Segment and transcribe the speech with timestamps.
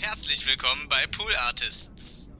[0.00, 2.30] Herzlich willkommen bei Pool Artists.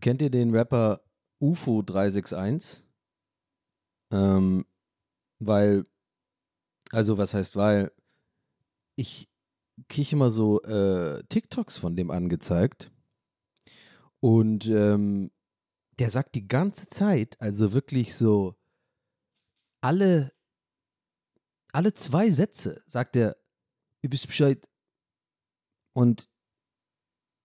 [0.00, 1.00] Kennt ihr den Rapper
[1.40, 2.84] UFO 361?
[4.12, 4.64] Ähm,
[5.38, 5.86] weil,
[6.90, 7.92] also was heißt weil,
[8.96, 9.28] ich
[9.88, 12.90] kriege immer so äh, TikToks von dem angezeigt
[14.20, 15.30] und ähm,
[15.98, 18.56] der sagt die ganze Zeit, also wirklich so
[19.82, 20.32] alle,
[21.72, 23.36] alle zwei Sätze sagt er,
[24.02, 24.68] ihr wisst Bescheid
[25.94, 26.28] und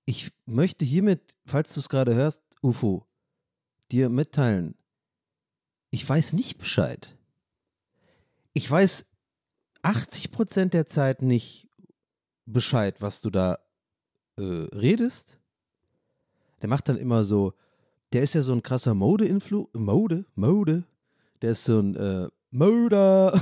[0.05, 3.07] ich möchte hiermit, falls du es gerade hörst, UFO,
[3.91, 4.75] dir mitteilen,
[5.89, 7.17] ich weiß nicht Bescheid.
[8.53, 9.05] Ich weiß
[9.83, 11.67] 80% der Zeit nicht
[12.45, 13.59] Bescheid, was du da
[14.37, 15.39] äh, redest.
[16.61, 17.53] Der macht dann immer so,
[18.13, 20.85] der ist ja so ein krasser Mode-Influ, Mode, Mode.
[21.41, 23.33] Der ist so ein äh, Mode.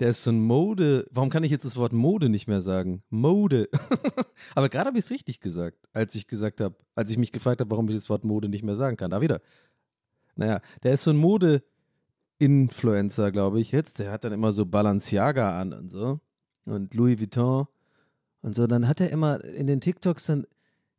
[0.00, 1.08] Der ist so ein Mode.
[1.10, 3.02] Warum kann ich jetzt das Wort Mode nicht mehr sagen?
[3.10, 3.68] Mode.
[4.54, 7.60] Aber gerade habe ich es richtig gesagt, als ich gesagt habe, als ich mich gefragt
[7.60, 9.10] habe, warum ich das Wort Mode nicht mehr sagen kann.
[9.10, 9.40] Da wieder.
[10.38, 13.98] Naja, der ist so ein Mode-Influencer, glaube ich jetzt.
[13.98, 16.20] Der hat dann immer so Balenciaga an und so.
[16.64, 17.66] Und Louis Vuitton
[18.42, 18.68] und so.
[18.68, 20.46] Dann hat er immer in den TikToks, dann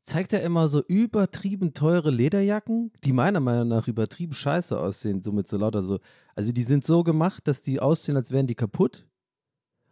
[0.03, 5.31] zeigt er immer so übertrieben teure Lederjacken, die meiner Meinung nach übertrieben scheiße aussehen, so
[5.31, 5.99] mit so lauter so.
[6.35, 9.07] Also die sind so gemacht, dass die aussehen, als wären die kaputt.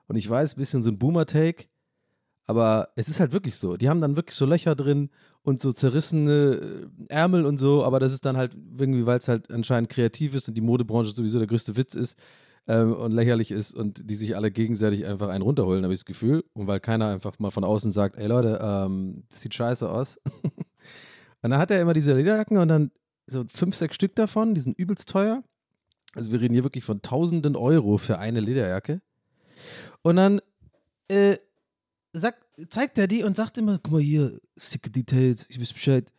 [0.08, 1.68] Und ich weiß, bisschen so ein Boomer-Take,
[2.48, 3.78] aber es ist halt wirklich so.
[3.78, 5.10] Die haben dann wirklich so Löcher drin
[5.44, 9.28] und so zerrissene äh, Ärmel und so, aber das ist dann halt irgendwie, weil es
[9.28, 12.18] halt anscheinend kreativ ist und die Modebranche sowieso der größte Witz ist
[12.68, 16.06] ähm, und lächerlich ist und die sich alle gegenseitig einfach einen runterholen, habe ich das
[16.06, 16.46] Gefühl.
[16.54, 20.18] Und weil keiner einfach mal von außen sagt, ey Leute, ähm, das sieht scheiße aus.
[20.44, 22.92] und dann hat er immer diese Lederjacken und dann
[23.26, 25.44] so fünf, sechs Stück davon, die sind übelst teuer.
[26.16, 29.02] Also wir reden hier wirklich von tausenden Euro für eine Lederjacke.
[30.02, 30.42] Und dann
[31.10, 31.38] äh,
[32.14, 36.12] sagt, zeigt er die und sagt immer, guck mal hier, sicke Details, ich weiß Bescheid.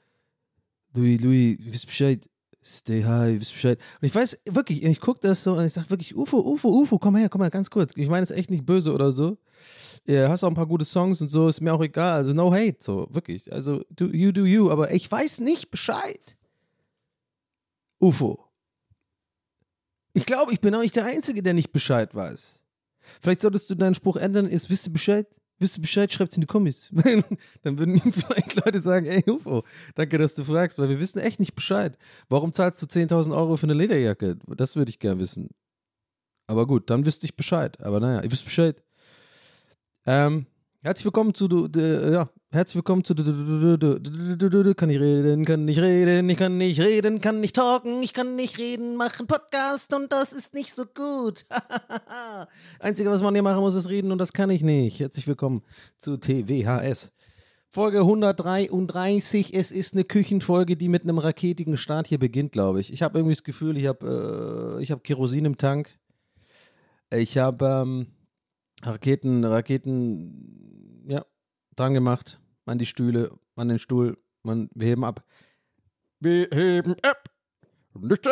[0.94, 2.28] Louis, Louis, ich weiß Bescheid.
[2.60, 3.78] Stay high, ich weiß Bescheid.
[4.00, 6.98] Und ich weiß wirklich, ich gucke das so und ich sage wirklich, UFO, UFO, UFO,
[6.98, 7.92] komm her, komm mal ganz kurz.
[7.96, 9.38] Ich meine es echt nicht böse oder so.
[10.06, 12.14] Ja, hast auch ein paar gute Songs und so, ist mir auch egal.
[12.14, 13.52] Also no hate, so, wirklich.
[13.52, 16.36] Also do, you do you, aber ich weiß nicht Bescheid.
[18.00, 18.44] UFO.
[20.14, 22.60] Ich glaube, ich bin auch nicht der Einzige, der nicht Bescheid weiß.
[23.20, 25.26] Vielleicht solltest du deinen Spruch ändern, ist, wisst ihr Bescheid?
[25.58, 26.90] Wisst ihr Bescheid, schreibt es in die Kommis.
[27.62, 29.64] Dann würden ihm vielleicht Leute sagen, ey UFO,
[29.94, 31.98] danke, dass du fragst, weil wir wissen echt nicht Bescheid.
[32.28, 34.36] Warum zahlst du 10.000 Euro für eine Lederjacke?
[34.56, 35.50] Das würde ich gern wissen.
[36.46, 37.80] Aber gut, dann wüsste ich Bescheid.
[37.80, 38.82] Aber naja, ihr wisst Bescheid.
[40.06, 40.46] Ähm,
[40.82, 46.30] herzlich willkommen zu, du, du, ja, Herzlich willkommen zu Kann ich reden, kann nicht reden,
[46.30, 50.32] ich kann nicht reden, kann nicht talken, ich kann nicht reden, machen Podcast und das
[50.32, 51.44] ist nicht so gut.
[52.80, 54.98] Einzige, was man hier machen muss, ist reden und das kann ich nicht.
[54.98, 55.60] Herzlich willkommen
[55.98, 57.12] zu TWHS.
[57.68, 59.52] Folge 133.
[59.52, 62.90] Es ist eine Küchenfolge, die mit einem raketigen Start hier beginnt, glaube ich.
[62.94, 65.90] Ich habe irgendwie das Gefühl, ich habe äh, hab Kerosin im Tank.
[67.10, 68.06] Ich habe ähm,
[68.84, 70.67] Raketen, Raketen
[71.78, 72.40] dran gemacht.
[72.66, 74.18] An die Stühle, an den Stuhl.
[74.42, 75.24] Man, wir heben ab.
[76.20, 77.30] Wir heben ab.
[77.94, 78.28] Nicht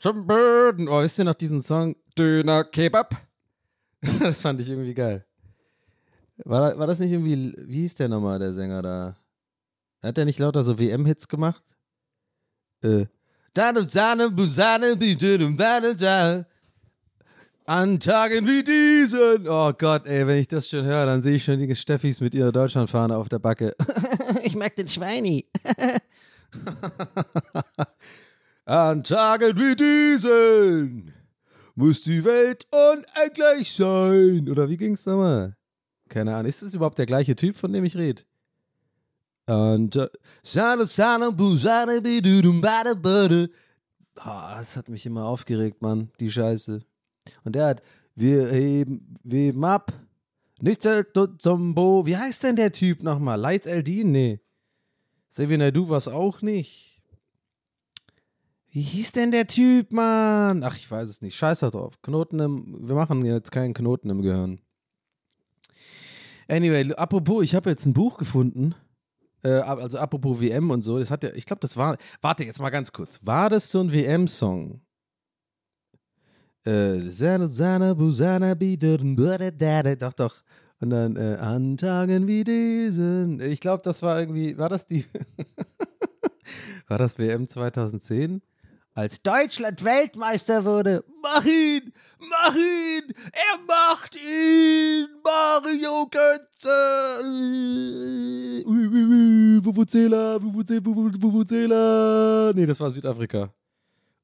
[0.00, 0.88] zum Boden.
[0.88, 1.96] Oh, wisst ihr noch diesen Song?
[2.16, 3.16] Döner Kebab.
[4.20, 5.24] das fand ich irgendwie geil.
[6.44, 9.16] War, war das nicht irgendwie, wie hieß der nochmal, der Sänger da?
[10.02, 11.64] Hat er nicht lauter so WM-Hits gemacht?
[12.82, 13.06] Äh.
[17.68, 19.46] An Tagen wie diesen.
[19.46, 22.34] Oh Gott, ey, wenn ich das schon höre, dann sehe ich schon die Steffis mit
[22.34, 23.76] ihrer Deutschlandfahne auf der Backe.
[24.42, 25.46] ich mag den Schweini.
[28.64, 31.12] An Tagen wie diesen
[31.74, 34.48] muss die Welt unendlich sein.
[34.48, 35.54] Oder wie ging's nochmal?
[36.08, 36.48] Keine Ahnung.
[36.48, 38.22] Ist das überhaupt der gleiche Typ, von dem ich rede?
[39.44, 40.08] Und äh.
[44.16, 46.82] Ah, das hat mich immer aufgeregt, Mann, die Scheiße.
[47.44, 47.82] Und der hat,
[48.14, 49.92] wir heben, wir heben ab.
[50.60, 50.86] Nicht
[51.38, 52.04] zum Bo.
[52.04, 53.40] Wie heißt denn der Typ nochmal?
[53.40, 54.04] Light LD?
[54.04, 54.40] Nee.
[55.30, 57.02] Xavier du was auch nicht.
[58.70, 60.62] Wie hieß denn der Typ, Mann?
[60.62, 61.36] Ach, ich weiß es nicht.
[61.36, 62.00] Scheiß da drauf.
[62.02, 62.88] Knoten im.
[62.88, 64.60] Wir machen jetzt keinen Knoten im Gehirn.
[66.48, 68.74] Anyway, apropos, ich habe jetzt ein Buch gefunden.
[69.42, 70.98] Äh, also apropos WM und so.
[70.98, 71.96] Das hat ja, ich glaube, das war.
[72.20, 73.18] Warte jetzt mal ganz kurz.
[73.22, 74.80] War das so ein WM-Song?
[79.96, 80.36] Doch, doch.
[80.80, 83.40] Und dann äh, an Tagen wie diesen.
[83.40, 84.56] Ich glaube, das war irgendwie.
[84.58, 85.06] War das die.
[86.88, 88.42] war das WM 2010?
[88.98, 91.04] als Deutschland Weltmeister wurde.
[91.22, 91.92] Mach ihn!
[92.18, 93.14] Mach ihn!
[93.32, 95.06] Er macht ihn!
[95.22, 96.68] Mario Götze!
[99.64, 102.52] Vuvuzela, Vuvuzela.
[102.56, 103.54] Nee, das war Südafrika.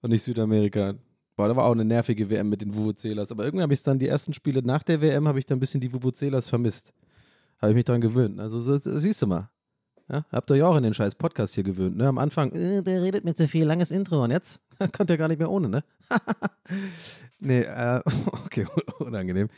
[0.02, 0.94] Und nicht Südamerika.
[1.36, 3.32] Boah, da war auch eine nervige WM mit den Vuvuzelas.
[3.32, 5.60] Aber irgendwie habe ich dann die ersten Spiele nach der WM, habe ich dann ein
[5.60, 6.92] bisschen die Vuvuzelas vermisst.
[7.60, 8.38] Habe ich mich daran gewöhnt.
[8.38, 9.50] Also, so, siehst du mal.
[10.08, 12.06] Ja, habt ihr euch auch in den scheiß Podcast hier gewöhnt, ne?
[12.06, 14.22] Am Anfang, äh, der redet mir zu viel, langes Intro.
[14.22, 14.60] Und jetzt
[14.92, 15.84] könnt ihr gar nicht mehr ohne, ne?
[17.40, 18.00] nee, äh,
[18.44, 18.66] okay,
[18.98, 19.48] unangenehm.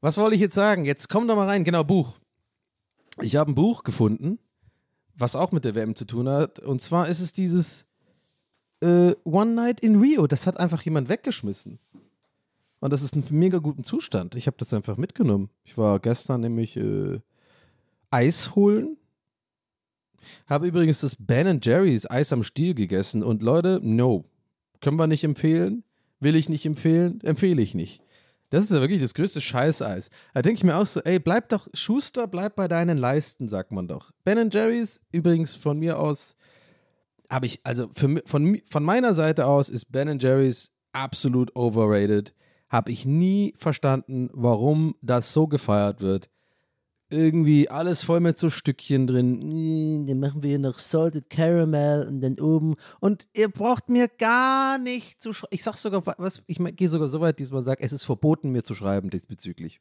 [0.00, 0.84] Was wollte ich jetzt sagen?
[0.84, 1.64] Jetzt komm doch mal rein.
[1.64, 2.18] Genau, Buch.
[3.20, 4.38] Ich habe ein Buch gefunden,
[5.14, 6.60] was auch mit der WM zu tun hat.
[6.60, 7.87] Und zwar ist es dieses
[8.80, 10.26] äh, One Night in Rio.
[10.26, 11.78] Das hat einfach jemand weggeschmissen.
[12.80, 14.34] Und das ist in mega guten Zustand.
[14.36, 15.50] Ich habe das einfach mitgenommen.
[15.64, 17.20] Ich war gestern nämlich äh,
[18.10, 18.98] Eis holen
[20.46, 24.24] habe übrigens das Ben Jerry's Eis am Stiel gegessen und Leute, no.
[24.80, 25.84] Können wir nicht empfehlen?
[26.20, 27.20] Will ich nicht empfehlen?
[27.22, 28.02] Empfehle ich nicht.
[28.50, 30.08] Das ist ja wirklich das größte Scheißeis.
[30.32, 33.72] Da denke ich mir auch so, ey, bleib doch, Schuster, bleib bei deinen Leisten, sagt
[33.72, 34.12] man doch.
[34.24, 36.36] Ben Jerry's, übrigens von mir aus,
[37.28, 42.34] habe ich, also für, von, von meiner Seite aus ist Ben Jerry's absolut overrated.
[42.68, 46.28] Habe ich nie verstanden, warum das so gefeiert wird
[47.10, 49.40] irgendwie alles voll mit so Stückchen drin.
[49.40, 52.76] Hm, dann machen wir hier noch Salted Caramel und dann oben.
[53.00, 55.54] Und ihr braucht mir gar nicht zu schreiben.
[55.54, 58.62] Ich sag sogar, was, ich gehe sogar so weit, diesmal sage, es ist verboten, mir
[58.62, 59.80] zu schreiben diesbezüglich.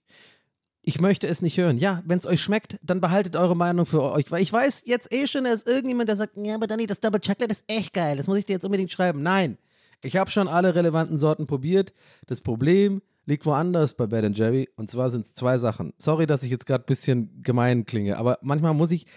[0.87, 1.77] Ich möchte es nicht hören.
[1.77, 4.31] Ja, wenn es euch schmeckt, dann behaltet eure Meinung für euch.
[4.31, 7.01] Weil ich weiß jetzt eh schon, da ist irgendjemand, der sagt, ja, aber Danny, das
[7.01, 8.15] Double Chocolate ist echt geil.
[8.15, 9.21] Das muss ich dir jetzt unbedingt schreiben.
[9.21, 9.57] Nein,
[10.01, 11.91] ich habe schon alle relevanten Sorten probiert.
[12.27, 14.69] Das Problem liegt woanders bei Ben Jerry.
[14.77, 15.91] Und zwar sind es zwei Sachen.
[15.97, 19.07] Sorry, dass ich jetzt gerade ein bisschen gemein klinge, aber manchmal muss ich.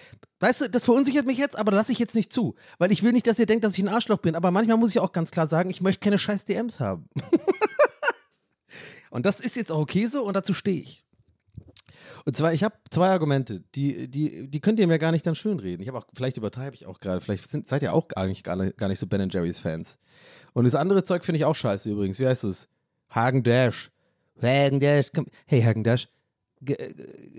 [0.40, 2.56] Weißt du, das verunsichert mich jetzt, aber lasse ich jetzt nicht zu.
[2.78, 4.34] Weil ich will nicht, dass ihr denkt, dass ich ein Arschloch bin.
[4.34, 7.08] Aber manchmal muss ich auch ganz klar sagen, ich möchte keine scheiß DMs haben.
[9.11, 11.05] und das ist jetzt auch okay so und dazu stehe ich.
[12.25, 15.34] Und zwar, ich habe zwei Argumente, die, die, die könnt ihr mir gar nicht dann
[15.34, 15.81] schönreden.
[15.81, 18.56] Ich habe auch, vielleicht übertreibe ich auch gerade, vielleicht sind, seid ihr auch nicht, gar
[18.56, 19.99] nicht, gar nicht so Ben Jerry's Fans.
[20.52, 22.18] Und das andere Zeug finde ich auch scheiße übrigens.
[22.18, 22.68] Wie heißt es?
[23.11, 23.90] Hagen Dash.
[24.42, 25.26] Hagendash, komm.
[25.47, 26.09] Hey Hagendash,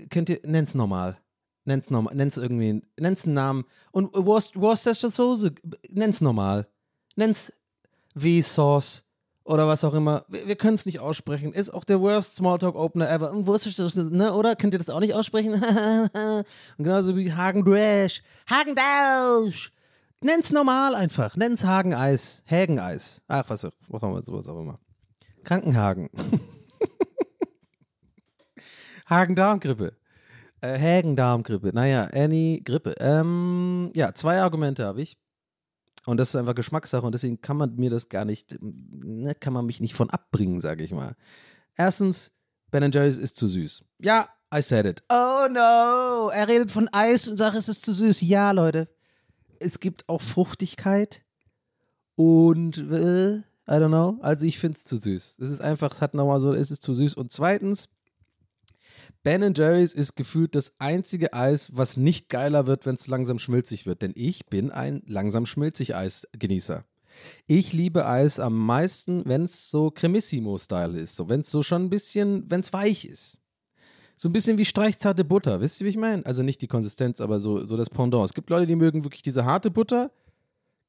[0.09, 1.17] könnt ihr, nenn's normal.
[1.63, 3.65] Nenn's normal, nenn's irgendwie, nenn's einen Namen.
[3.91, 5.53] Und Worcestershire
[5.89, 6.67] nenn's normal.
[7.15, 7.53] Nenn's
[8.15, 9.05] V-Sauce
[9.43, 10.25] oder was auch immer.
[10.27, 11.53] Wir, wir können es nicht aussprechen.
[11.53, 13.31] Ist auch der worst Smalltalk Opener ever.
[13.31, 14.55] Und Worcestershire, ne, oder?
[14.55, 15.53] Könnt ihr das auch nicht aussprechen?
[16.77, 18.21] Und genauso wie Hagendash.
[18.49, 19.71] Hagendash!
[20.23, 21.35] Nenn's normal einfach.
[21.35, 22.43] Nenn's Hageneis.
[23.27, 24.79] Ach, was auch, was auch immer, sowas auch immer.
[25.43, 26.09] Krankenhagen.
[29.09, 29.93] Hagen-Darm-Grippe.
[30.61, 31.71] Äh, Hagen-Darm-Grippe.
[31.73, 32.93] Naja, Annie, Grippe.
[32.99, 35.17] Ähm, ja, zwei Argumente habe ich.
[36.05, 39.53] Und das ist einfach Geschmackssache und deswegen kann man mir das gar nicht, ne, kann
[39.53, 41.15] man mich nicht von abbringen, sage ich mal.
[41.75, 42.31] Erstens,
[42.71, 43.83] Ben Jerry's ist zu süß.
[43.99, 45.03] Ja, I said it.
[45.09, 48.21] Oh no, er redet von Eis und sagt, es ist zu süß.
[48.21, 48.89] Ja, Leute,
[49.59, 51.21] es gibt auch Fruchtigkeit
[52.15, 54.17] und äh, I don't know.
[54.21, 55.37] Also ich finde es zu süß.
[55.39, 57.13] Es ist einfach, es hat nochmal so, es ist zu süß.
[57.13, 57.87] Und zweitens,
[59.23, 63.85] Ben Jerry's ist gefühlt das einzige Eis, was nicht geiler wird, wenn es langsam schmilzig
[63.85, 64.01] wird.
[64.01, 66.85] Denn ich bin ein langsam schmilzig Eis-Genießer.
[67.47, 71.15] Ich liebe Eis am meisten, wenn es so Cremissimo-Style ist.
[71.15, 73.37] So, wenn es so schon ein bisschen, wenn es weich ist.
[74.15, 75.61] So ein bisschen wie streichzarte Butter.
[75.61, 76.25] Wisst ihr, wie ich meine?
[76.25, 78.25] Also nicht die Konsistenz, aber so, so das Pendant.
[78.25, 80.11] Es gibt Leute, die mögen wirklich diese harte Butter.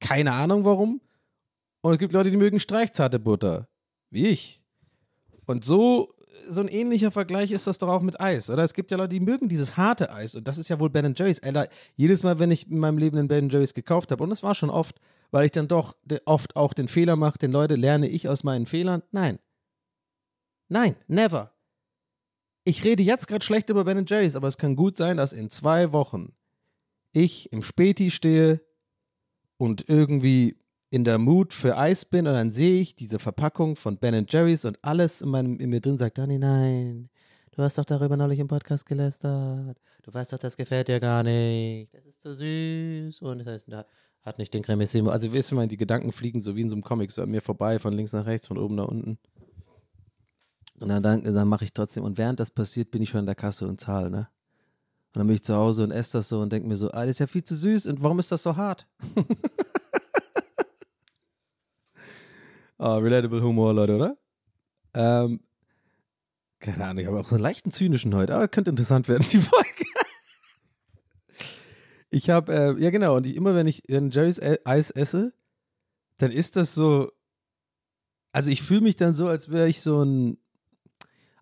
[0.01, 1.01] Keine Ahnung warum.
[1.81, 3.69] Und es gibt Leute, die mögen streichzarte Butter.
[4.11, 4.63] Wie ich.
[5.47, 6.13] Und so,
[6.49, 8.63] so ein ähnlicher Vergleich ist das doch auch mit Eis, oder?
[8.63, 10.35] Es gibt ja Leute, die mögen dieses harte Eis.
[10.35, 11.43] Und das ist ja wohl Ben Jerry's.
[11.43, 14.43] Alter, jedes Mal, wenn ich in meinem Leben einen Ben Jerry's gekauft habe, und das
[14.43, 18.09] war schon oft, weil ich dann doch oft auch den Fehler mache, den Leute, lerne
[18.09, 19.03] ich aus meinen Fehlern?
[19.11, 19.39] Nein.
[20.69, 21.53] Nein, never.
[22.65, 25.51] Ich rede jetzt gerade schlecht über Ben Jerry's, aber es kann gut sein, dass in
[25.51, 26.33] zwei Wochen
[27.13, 28.61] ich im Späti stehe
[29.57, 30.57] und irgendwie
[30.93, 34.67] in der Mood für Eis bin und dann sehe ich diese Verpackung von Ben Jerry's
[34.67, 37.09] und alles in, meinem, in mir drin sagt, Dani, nein,
[37.53, 39.81] du hast doch darüber neulich im Podcast gelästert.
[40.03, 41.95] Du weißt doch, das gefällt dir gar nicht.
[41.95, 43.87] Das ist so süß und das heißt, da
[44.21, 45.09] hat nicht den Cremissimo.
[45.09, 47.31] Also, weißt du, mal, die Gedanken fliegen so wie in so einem Comic, so an
[47.31, 49.19] mir vorbei, von links nach rechts, von oben nach unten.
[50.79, 53.27] Und dann, dann, dann mache ich trotzdem, und während das passiert, bin ich schon in
[53.27, 54.29] der Kasse und zahle, ne?
[55.15, 57.07] Und dann bin ich zu Hause und esse das so und denke mir so, ah,
[57.07, 58.87] das ist ja viel zu süß und warum ist das so hart?
[62.83, 64.17] Ah, relatable Humor, Leute, oder?
[64.95, 65.39] Ähm,
[66.59, 69.39] keine Ahnung, ich habe auch so einen leichten zynischen heute, aber könnte interessant werden, die
[69.39, 69.69] Folge.
[72.11, 75.33] Ich habe, äh, ja genau, und ich, immer wenn ich wenn Jerry's E- Eis esse,
[76.19, 77.13] dann ist das so,
[78.33, 80.39] also ich fühle mich dann so, als wäre ich so ein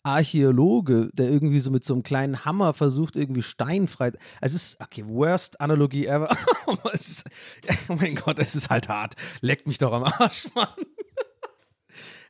[0.02, 4.12] Archäologe, der irgendwie so mit so einem kleinen Hammer versucht, irgendwie Stein frei.
[4.40, 6.28] Also es ist, okay, worst Analogie ever.
[6.92, 7.24] Ist,
[7.88, 9.14] oh mein Gott, es ist halt hart.
[9.40, 10.68] Leckt mich doch am Arsch, Mann.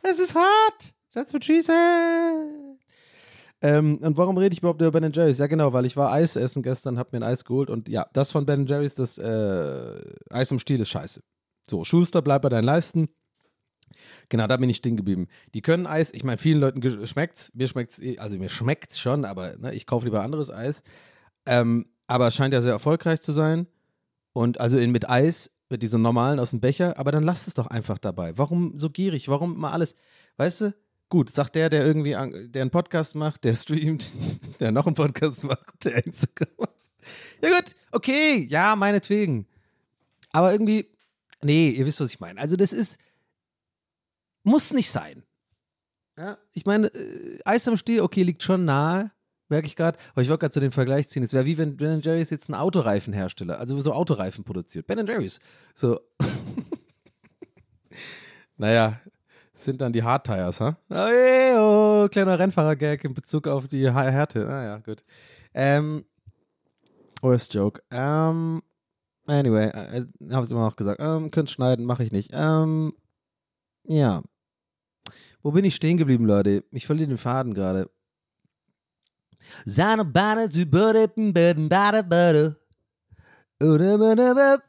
[0.03, 0.95] Es ist hart.
[1.15, 2.79] That's what she said.
[3.63, 5.39] Ähm, und warum rede ich überhaupt über Ben Jerry's?
[5.39, 8.07] Ja, genau, weil ich war Eis essen gestern, hab mir ein Eis geholt und ja,
[8.15, 10.01] das von Ben Jerry's, das äh,
[10.31, 11.21] Eis im Stiel ist scheiße.
[11.69, 13.09] So, Schuster, bleib bei deinen Leisten.
[14.31, 15.27] Genau, da bin ich stehen geblieben.
[15.53, 19.57] Die können Eis, ich meine, vielen Leuten schmeckt's, mir schmeckt's, also mir schmeckt's schon, aber
[19.59, 20.83] ne, ich kaufe lieber anderes Eis.
[21.45, 23.67] Ähm, aber scheint ja sehr erfolgreich zu sein.
[24.33, 27.55] Und also in, mit Eis, mit diesen normalen aus dem Becher, aber dann lasst es
[27.55, 28.37] doch einfach dabei.
[28.37, 29.29] Warum so gierig?
[29.29, 29.95] Warum mal alles?
[30.37, 30.75] Weißt du?
[31.09, 32.11] Gut, sagt der, der irgendwie,
[32.51, 34.13] der einen Podcast macht, der streamt,
[34.61, 36.75] der noch einen Podcast macht, der Instagram macht.
[37.43, 39.47] Ja gut, okay, ja, meinetwegen.
[40.31, 40.89] Aber irgendwie,
[41.43, 42.41] nee, ihr wisst, was ich meine.
[42.41, 42.99] Also das ist,
[44.43, 45.25] muss nicht sein.
[46.17, 49.11] Ja, ich meine, äh, Eis am Stiel, okay, liegt schon nahe,
[49.51, 49.99] merke ich gerade.
[50.13, 51.23] Aber ich wollte gerade zu dem Vergleich ziehen.
[51.23, 54.87] Es wäre wie wenn Ben Jerry's jetzt einen Autoreifenhersteller, also so Autoreifen produziert.
[54.87, 55.41] Ben Jerry's.
[55.75, 56.01] So.
[58.57, 59.01] naja,
[59.53, 60.79] sind dann die Hardtires, ha?
[60.89, 64.41] Oh, ey, oh, kleiner Rennfahrer-Gag in Bezug auf die Härte.
[64.41, 65.05] Naja, gut.
[65.53, 66.05] Ähm,
[67.21, 67.83] worst Joke.
[67.91, 68.63] Ähm,
[69.27, 71.01] anyway, äh, habe es immer noch gesagt.
[71.03, 72.31] Ähm, könnt schneiden, mache ich nicht.
[72.33, 72.95] Ähm,
[73.85, 74.23] ja.
[75.43, 76.65] Wo bin ich stehen geblieben, Leute?
[76.71, 77.91] Ich verliere den Faden gerade.
[79.65, 82.57] Seine Beine zu Böden, Böden, Bade, Bade.
[83.63, 84.63] Ohne meine Web.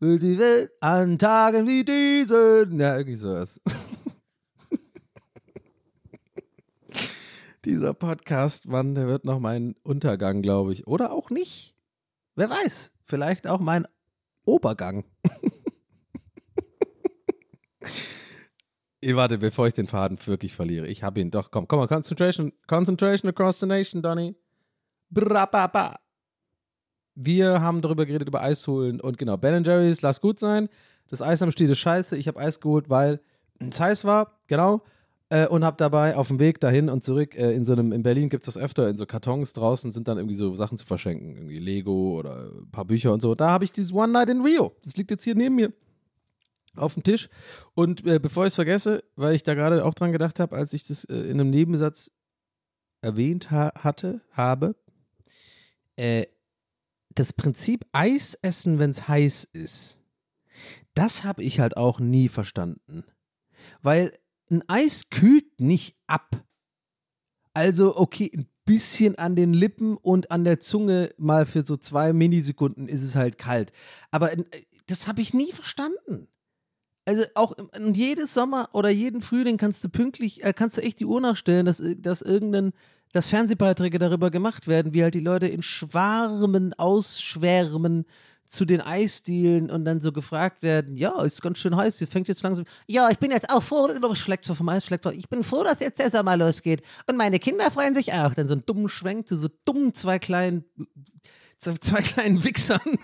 [0.00, 2.78] Will die Welt an Tagen wie diesen.
[2.78, 3.60] Ja, irgendwie sowas.
[7.64, 10.86] Dieser Podcast, Mann, der wird noch mein Untergang, glaube ich.
[10.86, 11.74] Oder auch nicht.
[12.36, 12.92] Wer weiß.
[13.04, 13.88] Vielleicht auch mein
[14.44, 15.04] Obergang.
[19.00, 20.86] Eh, warte, bevor ich den Faden wirklich verliere.
[20.88, 21.50] Ich habe ihn doch.
[21.50, 21.86] Komm, komm mal.
[21.86, 24.34] Concentration, Concentration across the nation, Donny.
[25.10, 26.00] Brababa.
[27.14, 29.00] Wir haben darüber geredet, über Eis holen.
[29.00, 30.68] Und genau, Ben Jerry's, lass gut sein.
[31.08, 32.16] Das Eis am Stiel ist scheiße.
[32.16, 33.20] Ich habe Eis geholt, weil
[33.58, 34.40] es heiß war.
[34.46, 34.82] Genau.
[35.30, 38.02] Äh, und habe dabei auf dem Weg dahin und zurück äh, in so einem, in
[38.02, 40.86] Berlin gibt es das öfter, in so Kartons draußen sind dann irgendwie so Sachen zu
[40.86, 41.36] verschenken.
[41.36, 43.34] Irgendwie Lego oder ein paar Bücher und so.
[43.34, 44.72] Da habe ich dieses One Night in Rio.
[44.82, 45.72] Das liegt jetzt hier neben mir
[46.76, 47.28] auf dem Tisch.
[47.74, 50.72] Und äh, bevor ich es vergesse, weil ich da gerade auch dran gedacht habe, als
[50.72, 52.10] ich das äh, in einem Nebensatz
[53.00, 54.74] erwähnt ha hatte, habe,
[55.96, 56.26] äh,
[57.10, 60.00] das Prinzip Eis essen, wenn es heiß ist,
[60.94, 63.04] das habe ich halt auch nie verstanden.
[63.82, 64.12] Weil
[64.50, 66.44] ein Eis kühlt nicht ab.
[67.54, 72.12] Also, okay, ein bisschen an den Lippen und an der Zunge mal für so zwei
[72.12, 73.72] Minisekunden ist es halt kalt.
[74.10, 74.44] Aber äh,
[74.86, 76.28] das habe ich nie verstanden.
[77.08, 77.54] Also auch
[77.94, 81.64] jedes Sommer oder jeden Frühling kannst du pünktlich, äh, kannst du echt die Uhr nachstellen,
[81.64, 82.74] dass, dass irgendein,
[83.12, 88.04] dass Fernsehbeiträge darüber gemacht werden, wie halt die Leute in Schwarmen ausschwärmen
[88.44, 92.28] zu den Eisdielen und dann so gefragt werden, ja, ist ganz schön heiß, jetzt fängt
[92.28, 95.44] jetzt langsam, ja, ich bin jetzt auch froh, schlägt so vom Eis, schlägt ich bin
[95.44, 98.34] froh, dass jetzt der Sommer losgeht und meine Kinder freuen sich auch.
[98.34, 100.62] Dann so einen dummen Schwenk zu so dummen zwei kleinen,
[101.56, 102.82] zwei, zwei kleinen Wichsern.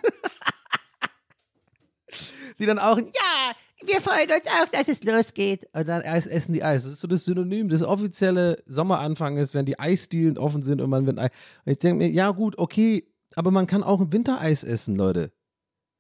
[2.59, 3.53] die dann auch, ja,
[3.83, 5.69] wir freuen uns auch, dass es losgeht.
[5.73, 6.85] Und dann essen die Eis.
[6.85, 7.69] Das ist so das Synonym.
[7.69, 11.31] Das offizielle Sommeranfang ist, wenn die Eisdielen offen sind und man wird Eis.
[11.65, 13.05] Und ich denke mir, ja gut, okay,
[13.35, 15.33] aber man kann auch im Winter Eis essen, Leute.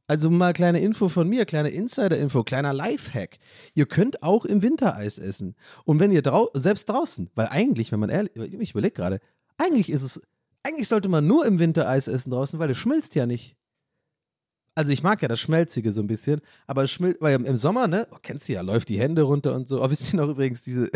[0.06, 3.38] Also mal kleine Info von mir, kleine Insider-Info, kleiner Lifehack.
[3.74, 5.56] Ihr könnt auch im Winter Eis essen.
[5.84, 9.20] Und wenn ihr drau selbst draußen, weil eigentlich, wenn man ehrlich, ich überlege gerade,
[9.56, 10.20] eigentlich ist es,
[10.62, 13.56] eigentlich sollte man nur im Winter Eis essen draußen, weil es schmilzt ja nicht.
[14.74, 17.86] Also ich mag ja das Schmelzige so ein bisschen, aber es schmilzt, weil im Sommer,
[17.86, 19.82] ne, oh, kennst du ja, läuft die Hände runter und so.
[19.82, 20.90] Oh, wisst ihr noch übrigens diese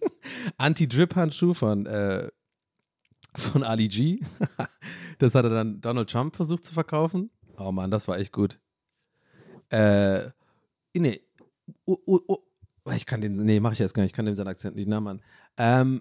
[0.56, 2.28] Anti-Drip-Handschuh von, äh,
[3.36, 4.20] von Ali G?
[5.18, 7.30] das hatte dann Donald Trump versucht zu verkaufen.
[7.58, 8.58] Oh Mann, das war echt gut.
[9.68, 10.30] Äh,
[10.94, 11.20] nee,
[11.84, 12.38] oh, oh, oh.
[12.92, 14.88] ich kann den, nee, mach ich jetzt gar nicht, ich kann dem seinen Akzent nicht
[14.88, 15.20] nachmachen.
[15.58, 16.00] Ähm,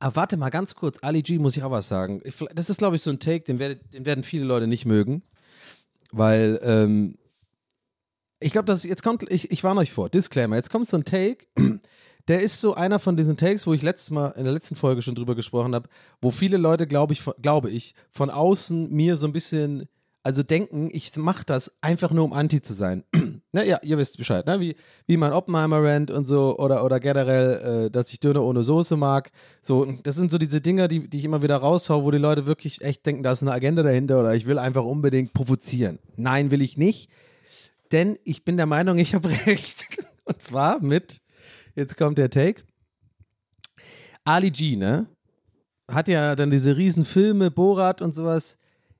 [0.00, 2.20] aber warte mal ganz kurz, Ali G muss ich auch was sagen.
[2.24, 4.84] Ich, das ist, glaube ich, so ein Take, den, werd, den werden viele Leute nicht
[4.84, 5.22] mögen.
[6.12, 7.18] Weil, ähm,
[8.40, 11.04] ich glaube, dass jetzt kommt, ich, ich warne euch vor, Disclaimer, jetzt kommt so ein
[11.04, 11.46] Take,
[12.28, 15.02] der ist so einer von diesen Takes, wo ich letztes Mal in der letzten Folge
[15.02, 15.88] schon drüber gesprochen habe,
[16.20, 19.88] wo viele Leute, glaube ich, glaube ich, von außen mir so ein bisschen,
[20.28, 23.02] also denken, ich mache das einfach nur, um Anti zu sein.
[23.52, 24.60] ne, ja, ihr wisst Bescheid, ne?
[24.60, 28.62] Wie, wie mein Oppenheimer Rant und so oder, oder generell, äh, dass ich Döner ohne
[28.62, 29.30] Soße mag.
[29.62, 32.44] So, das sind so diese Dinger, die, die ich immer wieder raushau, wo die Leute
[32.44, 35.98] wirklich echt denken, da ist eine Agenda dahinter oder ich will einfach unbedingt provozieren.
[36.16, 37.08] Nein, will ich nicht.
[37.90, 39.86] Denn ich bin der Meinung, ich habe recht.
[40.24, 41.22] Und zwar mit,
[41.74, 42.64] jetzt kommt der Take.
[44.24, 45.06] Ali G, ne?
[45.90, 48.58] Hat ja dann diese riesen Filme, Borat und sowas.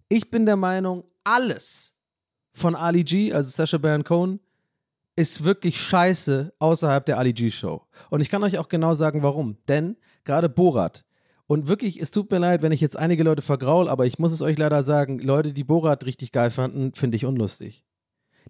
[0.08, 1.94] Ich bin der Meinung, alles
[2.52, 4.40] von Ali G, also Sasha Baron Cohen,
[5.16, 7.82] ist wirklich scheiße außerhalb der Ali G Show.
[8.10, 9.56] Und ich kann euch auch genau sagen, warum.
[9.68, 11.04] Denn gerade Borat,
[11.48, 14.32] und wirklich, es tut mir leid, wenn ich jetzt einige Leute vergraul, aber ich muss
[14.32, 17.84] es euch leider sagen, Leute, die Borat richtig geil fanden, finde ich unlustig.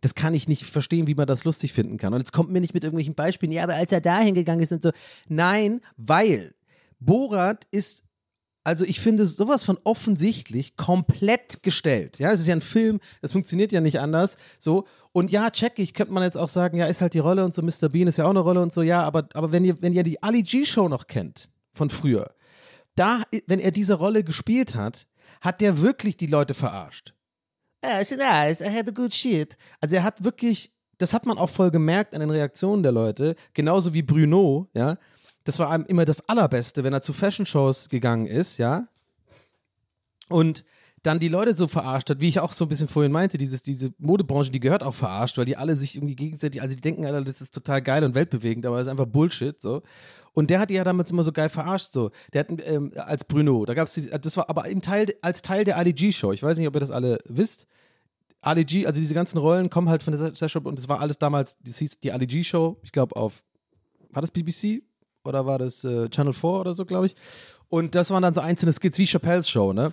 [0.00, 2.12] Das kann ich nicht verstehen, wie man das lustig finden kann.
[2.12, 4.72] Und jetzt kommt mir nicht mit irgendwelchen Beispielen, ja, aber als er da hingegangen ist
[4.72, 4.90] und so.
[5.28, 6.54] Nein, weil
[6.98, 8.04] Borat ist
[8.68, 12.18] also ich finde sowas von offensichtlich komplett gestellt.
[12.18, 14.36] Ja, es ist ja ein Film, das funktioniert ja nicht anders.
[14.58, 17.46] So und ja, check ich, könnte man jetzt auch sagen, ja, ist halt die Rolle
[17.46, 17.62] und so.
[17.62, 17.88] Mr.
[17.88, 18.82] Bean ist ja auch eine Rolle und so.
[18.82, 22.34] Ja, aber aber wenn ihr wenn ihr die Ali G Show noch kennt von früher,
[22.94, 25.06] da wenn er diese Rolle gespielt hat,
[25.40, 27.14] hat der wirklich die Leute verarscht.
[27.80, 29.56] Ah, it's nice, I had a good shit.
[29.80, 33.34] Also er hat wirklich, das hat man auch voll gemerkt an den Reaktionen der Leute,
[33.54, 34.98] genauso wie Bruno, ja
[35.48, 38.86] das war immer das Allerbeste, wenn er zu Fashion-Shows gegangen ist, ja.
[40.28, 40.62] Und
[41.02, 43.62] dann die Leute so verarscht hat, wie ich auch so ein bisschen vorhin meinte, dieses,
[43.62, 47.06] diese Modebranche, die gehört auch verarscht, weil die alle sich irgendwie gegenseitig, also die denken
[47.06, 49.80] alle, das ist total geil und weltbewegend, aber das ist einfach Bullshit, so.
[50.34, 52.10] Und der hat die ja damals immer so geil verarscht, so.
[52.34, 55.64] Der hat, ähm, als Bruno, da gab es, das war aber im Teil, als Teil
[55.64, 57.66] der Ali G-Show, ich weiß nicht, ob ihr das alle wisst,
[58.42, 61.16] Ali G, also diese ganzen Rollen kommen halt von der Session und das war alles
[61.16, 63.42] damals, das hieß die Ali G-Show, ich glaube auf,
[64.10, 64.82] war das BBC?
[65.24, 67.16] Oder war das äh, Channel 4 oder so, glaube ich.
[67.68, 69.92] Und das waren dann so einzelne Skits wie Chappelle's Show, ne?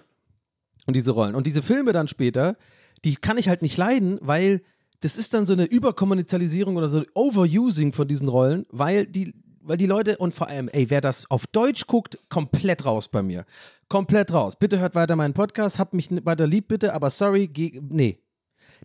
[0.86, 1.36] Und diese Rollen.
[1.36, 2.58] Und diese Filme dann später,
[3.04, 4.62] die kann ich halt nicht leiden, weil
[5.02, 9.34] das ist dann so eine Überkommerzialisierung oder so ein Overusing von diesen Rollen, weil die,
[9.62, 13.22] weil die Leute und vor allem, ey, wer das auf Deutsch guckt, komplett raus bei
[13.22, 13.46] mir.
[13.88, 14.56] Komplett raus.
[14.56, 17.52] Bitte hört weiter meinen Podcast, habt mich weiter lieb, bitte, aber sorry,
[17.90, 18.20] nee.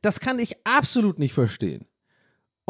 [0.03, 1.87] Das kann ich absolut nicht verstehen.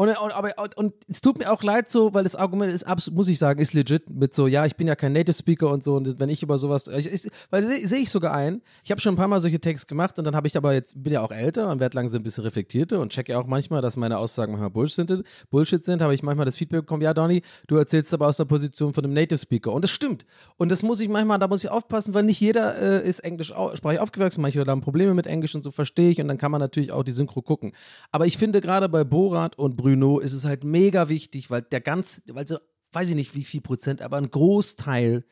[0.01, 2.87] Und, und, aber, und, und, es tut mir auch leid so, weil das Argument ist
[3.11, 5.83] muss ich sagen, ist legit mit so, ja, ich bin ja kein Native Speaker und
[5.83, 8.89] so und wenn ich über sowas, ich, ist, weil sehe seh ich sogar ein, ich
[8.89, 11.13] habe schon ein paar Mal solche Texte gemacht und dann habe ich aber jetzt, bin
[11.13, 14.17] ja auch älter und werde langsam ein bisschen reflektierter und checke auch manchmal, dass meine
[14.17, 17.75] Aussagen manchmal Bullshit sind, Bullshit sind, habe ich manchmal das Feedback bekommen, ja Donny, du
[17.75, 19.71] erzählst aber aus der Position von einem Native Speaker.
[19.71, 20.25] Und das stimmt.
[20.57, 23.49] Und das muss ich manchmal, da muss ich aufpassen, weil nicht jeder äh, ist Englisch
[23.75, 26.59] sprachlich aufgewachsen, manche haben Probleme mit Englisch und so verstehe ich und dann kann man
[26.59, 27.73] natürlich auch die Synchro gucken,
[28.11, 31.81] aber ich finde gerade bei Borat und Bruno ist es halt mega wichtig, weil der
[31.81, 32.59] ganz, weil so,
[32.93, 35.25] weiß ich nicht wie viel Prozent, aber ein Großteil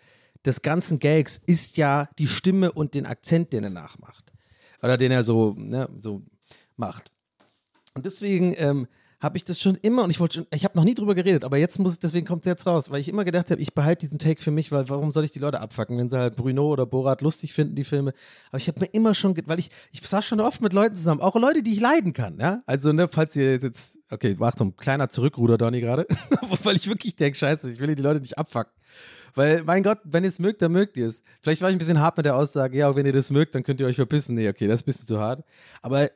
[0.45, 4.33] des ganzen Gags ist ja die Stimme und den Akzent, den er nachmacht.
[4.81, 6.23] Oder den er so, ne, so
[6.75, 7.09] macht.
[7.93, 8.87] Und deswegen ähm,
[9.21, 11.57] habe ich das schon immer und ich wollte ich habe noch nie drüber geredet, aber
[11.57, 14.05] jetzt muss es, deswegen kommt es jetzt raus, weil ich immer gedacht habe, ich behalte
[14.05, 16.69] diesen Take für mich, weil warum soll ich die Leute abfacken, wenn sie halt Bruno
[16.69, 18.13] oder Borat lustig finden, die Filme.
[18.49, 21.21] Aber ich habe mir immer schon, weil ich, ich saß schon oft mit Leuten zusammen,
[21.21, 22.63] auch Leute, die ich leiden kann, ja.
[22.65, 26.07] Also, ne, falls ihr jetzt, okay, Achtung, kleiner Zurückruder, Donny gerade,
[26.63, 28.71] weil ich wirklich denke, scheiße, ich will die Leute nicht abfacken.
[29.35, 31.23] Weil, mein Gott, wenn ihr es mögt, dann mögt ihr es.
[31.41, 33.63] Vielleicht war ich ein bisschen hart mit der Aussage, ja, wenn ihr das mögt, dann
[33.63, 34.35] könnt ihr euch verpissen.
[34.35, 35.43] Nee, okay, das ist ein bisschen zu hart.
[35.81, 36.09] Aber,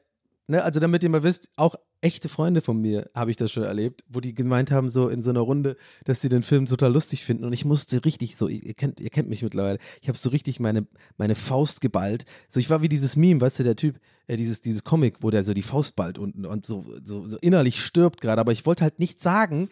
[0.48, 3.64] ne, also damit ihr mal wisst, auch echte Freunde von mir, habe ich das schon
[3.64, 6.92] erlebt, wo die gemeint haben, so in so einer Runde, dass sie den Film total
[6.92, 7.46] lustig finden.
[7.46, 10.60] Und ich musste richtig so, ihr kennt, ihr kennt mich mittlerweile, ich habe so richtig
[10.60, 10.86] meine,
[11.18, 12.26] meine Faust geballt.
[12.50, 15.30] So, ich war wie dieses Meme, weißt du, der Typ, äh, dieses, dieses Comic, wo
[15.30, 18.42] der so die Faust ballt unten und so, so, so innerlich stirbt gerade.
[18.42, 19.70] Aber ich wollte halt nichts sagen.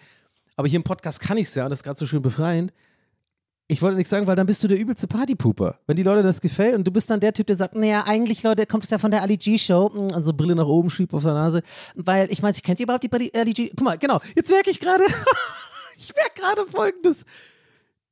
[0.56, 2.74] Aber hier im Podcast kann ich es ja und das ist gerade so schön befreiend.
[3.72, 5.80] Ich wollte nichts sagen, weil dann bist du der übelste Partypooper.
[5.88, 8.44] Wenn die Leute das gefällt und du bist dann der Typ, der sagt, naja, eigentlich,
[8.44, 11.24] Leute, kommt es ja von der Ali G-Show, mm, also Brille nach oben schiebt auf
[11.24, 11.64] der Nase,
[11.96, 13.70] weil, ich meine, ich kennt ihr überhaupt die Ali G?
[13.70, 15.06] Guck mal, genau, jetzt merke ich gerade,
[15.98, 17.24] ich merke gerade folgendes.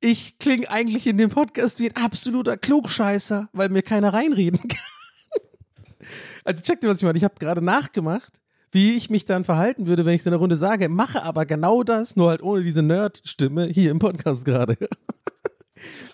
[0.00, 6.08] Ich klinge eigentlich in dem Podcast wie ein absoluter Klugscheißer, weil mir keiner reinreden kann.
[6.46, 7.18] Also check dir, was ich meine.
[7.18, 8.40] Ich habe gerade nachgemacht,
[8.72, 11.82] wie ich mich dann verhalten würde, wenn ich in der Runde sage, mache aber genau
[11.82, 14.78] das, nur halt ohne diese Nerd-Stimme hier im Podcast gerade.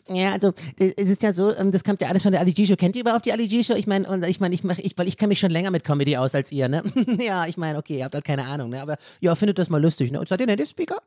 [0.08, 2.76] Ja, also es ist ja so, ähm, das kommt ja alles von der Ali G-Show.
[2.76, 3.74] Kennt ihr überhaupt die Ali G-Show?
[3.74, 6.16] Ich meine, ich meine, ich mache, ich, weil ich kenne mich schon länger mit Comedy
[6.16, 6.82] aus als ihr, ne?
[7.20, 8.80] ja, ich meine, okay, ihr habt halt keine Ahnung, ne?
[8.80, 10.20] Aber ja, findet das mal lustig, ne?
[10.20, 10.98] Und seid ihr Native Speaker?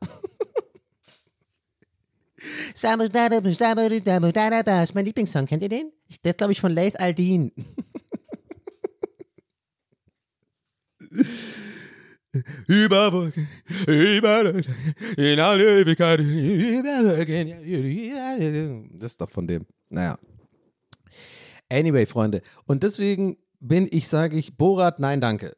[2.72, 2.84] Ist
[4.94, 5.92] mein Lieblingssong, kennt ihr den?
[6.24, 7.52] Der ist, glaube ich, von Laith Aldin.
[12.68, 13.48] Über Wolken,
[13.86, 14.54] über
[15.16, 16.20] in alle Ewigkeit.
[19.00, 19.66] Das ist doch von dem.
[19.88, 20.18] Naja.
[21.68, 22.42] Anyway, Freunde.
[22.66, 25.56] Und deswegen bin ich, sage ich, Borat, nein, danke.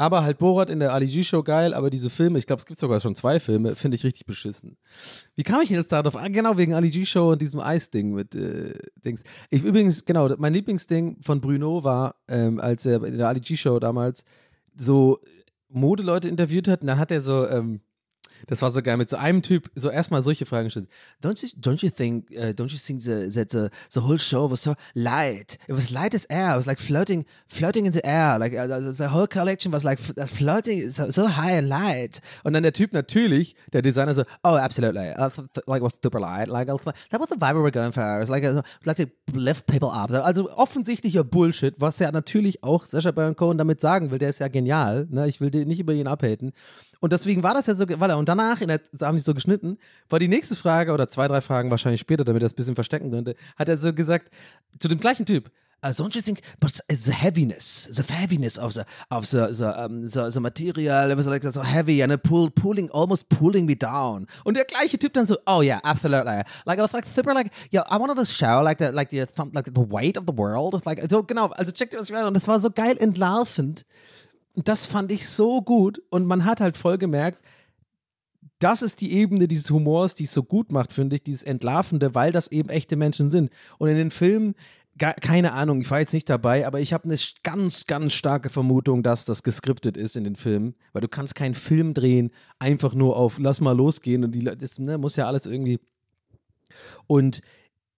[0.00, 2.78] Aber halt Borat in der Ali G-Show geil, aber diese Filme, ich glaube, es gibt
[2.78, 4.76] sogar schon zwei Filme, finde ich richtig beschissen.
[5.34, 6.32] Wie kam ich jetzt darauf an?
[6.32, 9.22] Genau, wegen Ali G-Show und diesem Eisding mit äh, Dings.
[9.50, 13.80] Ich übrigens, genau, mein Lieblingsding von Bruno war, ähm, als er in der Ali G-Show
[13.80, 14.24] damals
[14.76, 15.20] so
[15.68, 17.80] Modeleute interviewt hat, und dann hat er so, ähm,
[18.46, 20.88] das war so geil, mit so einem Typ so erstmal solche Fragen gestellt.
[21.22, 24.50] Don't you, don't you think, uh, don't you think the, that the, the whole show
[24.50, 25.58] was so light?
[25.68, 26.54] It was light as air.
[26.54, 28.38] It was like floating, floating in the air.
[28.38, 32.20] Like uh, the, whole collection was like floating so, so high and light.
[32.44, 35.10] Und dann der Typ natürlich, der Designer so, oh, absolutely.
[35.16, 35.30] Uh,
[35.66, 36.48] like it was super light.
[36.48, 36.78] Like uh,
[37.10, 38.02] that was the vibe we were going for.
[38.16, 40.10] It was like, uh, like to lift people up.
[40.10, 44.18] Also offensichtlicher Bullshit, was ja natürlich auch Sacha Baron Cohen damit sagen will.
[44.18, 45.06] Der ist ja genial.
[45.10, 45.28] Ne?
[45.28, 46.52] Ich will den nicht über ihn abhaten.
[47.00, 49.78] Und deswegen war das ja so, warte, und danach, in der, haben die so geschnitten,
[50.08, 52.74] war die nächste Frage, oder zwei, drei Fragen wahrscheinlich später, damit er das ein bisschen
[52.74, 54.30] verstecken könnte, hat er so gesagt,
[54.78, 55.50] zu dem gleichen Typ,
[55.82, 60.08] uh, don't you think, but the heaviness, the heaviness of the, of the, the, um,
[60.08, 63.76] the, the material, it was like so heavy and it pull, pulling, almost pulling me
[63.76, 64.26] down.
[64.44, 66.42] Und der gleiche Typ dann so, oh yeah, absolutely.
[66.66, 69.26] Like, I was like super, like, yeah, I wanted to show, like, the, like, the,
[69.52, 70.84] like, the weight of the world.
[70.84, 72.26] Like, so, genau, also check dir was ich meine.
[72.26, 73.84] Und das war so geil entlarvend.
[74.64, 77.40] Das fand ich so gut und man hat halt voll gemerkt,
[78.58, 82.14] das ist die Ebene dieses Humors, die es so gut macht, finde ich, dieses Entlarvende,
[82.14, 83.50] weil das eben echte Menschen sind.
[83.78, 84.54] Und in den Filmen,
[84.98, 89.04] keine Ahnung, ich war jetzt nicht dabei, aber ich habe eine ganz, ganz starke Vermutung,
[89.04, 93.16] dass das geskriptet ist in den Filmen, weil du kannst keinen Film drehen, einfach nur
[93.16, 95.78] auf lass mal losgehen und die, das ne, muss ja alles irgendwie.
[97.06, 97.42] Und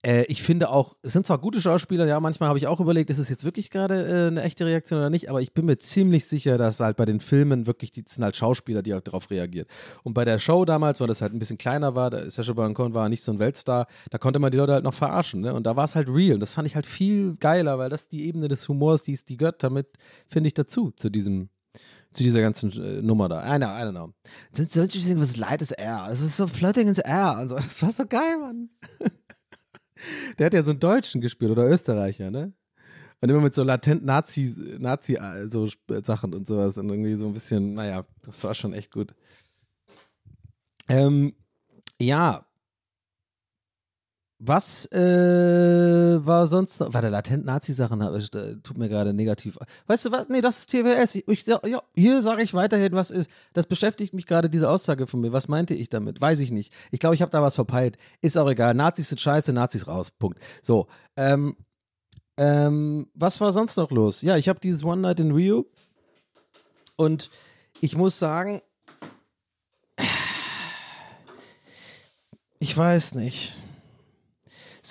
[0.03, 3.09] äh, ich finde auch, es sind zwar gute Schauspieler, ja, manchmal habe ich auch überlegt,
[3.09, 5.77] ist es jetzt wirklich gerade äh, eine echte Reaktion oder nicht, aber ich bin mir
[5.77, 9.29] ziemlich sicher, dass halt bei den Filmen wirklich, die sind halt Schauspieler, die auch darauf
[9.29, 9.67] reagieren.
[10.03, 12.73] Und bei der Show damals, weil das halt ein bisschen kleiner war, da Sacha Baron
[12.73, 15.53] Cohen war nicht so ein Weltstar, da konnte man die Leute halt noch verarschen, ne?
[15.53, 16.33] Und da war es halt real.
[16.35, 19.29] Und das fand ich halt viel geiler, weil das die Ebene des Humors, die, ist-
[19.29, 19.87] die gehört damit,
[20.27, 21.49] finde ich, dazu, zu diesem
[22.13, 23.41] zu dieser ganzen äh, Nummer da.
[23.55, 24.13] I know, I don't know.
[24.53, 26.07] Don't you think was light as air?
[26.11, 27.37] Es ist so floating in the air.
[27.37, 28.69] Also, das war so geil, Mann.
[30.37, 32.53] Der hat ja so einen Deutschen gespielt oder Österreicher, ne?
[33.21, 37.27] Und immer mit so latent Nazi, Nazi so Sp- Sachen und sowas und irgendwie so
[37.27, 39.13] ein bisschen, naja, das war schon echt gut.
[40.89, 41.33] Ähm,
[41.99, 42.45] ja.
[44.43, 46.91] Was äh, war sonst noch?
[46.95, 49.55] Warte, latent Nazi-Sachen hab ich, äh, tut mir gerade negativ.
[49.85, 50.29] Weißt du was?
[50.29, 51.13] Nee, das ist TWS.
[51.13, 51.59] Ich, ich, ja,
[51.93, 53.29] hier sage ich weiterhin, was ist.
[53.53, 55.31] Das beschäftigt mich gerade, diese Aussage von mir.
[55.31, 56.21] Was meinte ich damit?
[56.21, 56.73] Weiß ich nicht.
[56.89, 57.99] Ich glaube, ich habe da was verpeilt.
[58.21, 58.73] Ist auch egal.
[58.73, 60.09] Nazis sind scheiße, Nazis raus.
[60.09, 60.39] Punkt.
[60.63, 60.87] So.
[61.15, 61.55] Ähm,
[62.37, 64.23] ähm, was war sonst noch los?
[64.23, 65.67] Ja, ich habe dieses One Night in Rio
[66.95, 67.29] und
[67.79, 68.63] ich muss sagen,
[72.57, 73.55] ich weiß nicht.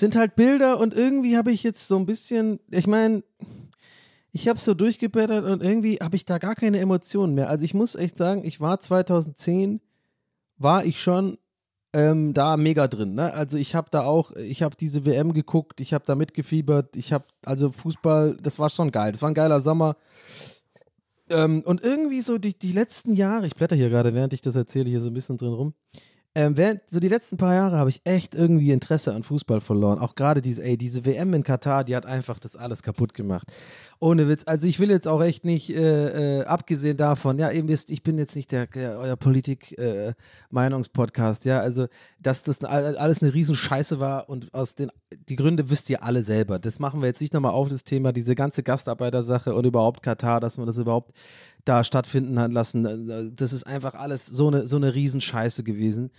[0.00, 3.22] Sind halt Bilder und irgendwie habe ich jetzt so ein bisschen, ich meine,
[4.32, 7.50] ich habe so durchgeblättert und irgendwie habe ich da gar keine Emotionen mehr.
[7.50, 9.82] Also ich muss echt sagen, ich war 2010,
[10.56, 11.36] war ich schon
[11.92, 13.14] ähm, da mega drin.
[13.14, 13.30] Ne?
[13.34, 17.12] Also ich habe da auch, ich habe diese WM geguckt, ich habe da mitgefiebert, ich
[17.12, 19.12] habe, also Fußball, das war schon geil.
[19.12, 19.98] Das war ein geiler Sommer.
[21.28, 24.56] Ähm, und irgendwie so die, die letzten Jahre, ich blätter hier gerade, während ich das
[24.56, 25.74] erzähle, hier so ein bisschen drin rum.
[26.36, 29.98] Ähm, während so die letzten paar Jahre habe ich echt irgendwie Interesse an Fußball verloren.
[29.98, 33.48] Auch gerade diese, ey, diese WM in Katar, die hat einfach das alles kaputt gemacht.
[33.98, 34.44] Ohne Witz.
[34.46, 38.04] Also ich will jetzt auch echt nicht, äh, äh, abgesehen davon, ja, ihr wisst, ich
[38.04, 41.88] bin jetzt nicht der, der euer Politik-Meinungspodcast, ja, also
[42.20, 44.90] dass das all- alles eine Riesenscheiße war und aus den,
[45.28, 46.58] die Gründe wisst ihr alle selber.
[46.58, 50.40] Das machen wir jetzt nicht nochmal auf, das Thema, diese ganze Gastarbeitersache und überhaupt Katar,
[50.40, 51.12] dass man das überhaupt
[51.64, 53.34] da stattfinden hat lassen.
[53.36, 56.10] Das ist einfach alles so eine, so eine Riesenscheiße gewesen.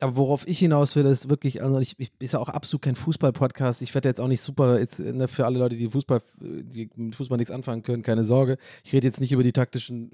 [0.00, 2.94] Aber worauf ich hinaus will, ist wirklich, also ich, ich ist ja auch absolut kein
[2.94, 3.82] Fußball-Podcast.
[3.82, 7.16] Ich werde jetzt auch nicht super, jetzt, ne, für alle Leute, die Fußball, die mit
[7.16, 8.58] Fußball nichts anfangen können, keine Sorge.
[8.84, 10.10] Ich rede jetzt nicht über die taktischen,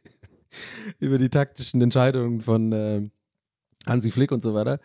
[0.98, 3.10] über die taktischen Entscheidungen von äh,
[3.86, 4.80] Hansi Flick und so weiter.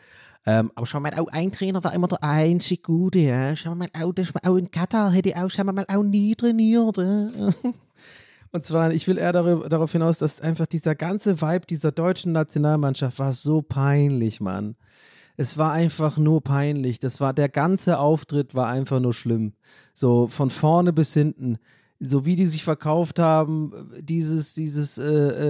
[0.45, 3.55] Ähm, aber Schau mal, auch ein Trainer war immer der einzig Gute, ja.
[3.55, 6.97] Schau mal, auch, das, auch in Katar hätte ich auch, schau mal, auch nie trainiert.
[6.97, 7.29] Ja.
[8.51, 12.33] Und zwar, ich will eher darüber, darauf hinaus, dass einfach dieser ganze Vibe dieser deutschen
[12.33, 14.75] Nationalmannschaft war so peinlich, Mann.
[15.37, 16.99] Es war einfach nur peinlich.
[16.99, 19.53] Das war, der ganze Auftritt war einfach nur schlimm.
[19.93, 21.57] So von vorne bis hinten.
[22.03, 25.03] So wie die sich verkauft haben, dieses, dieses äh,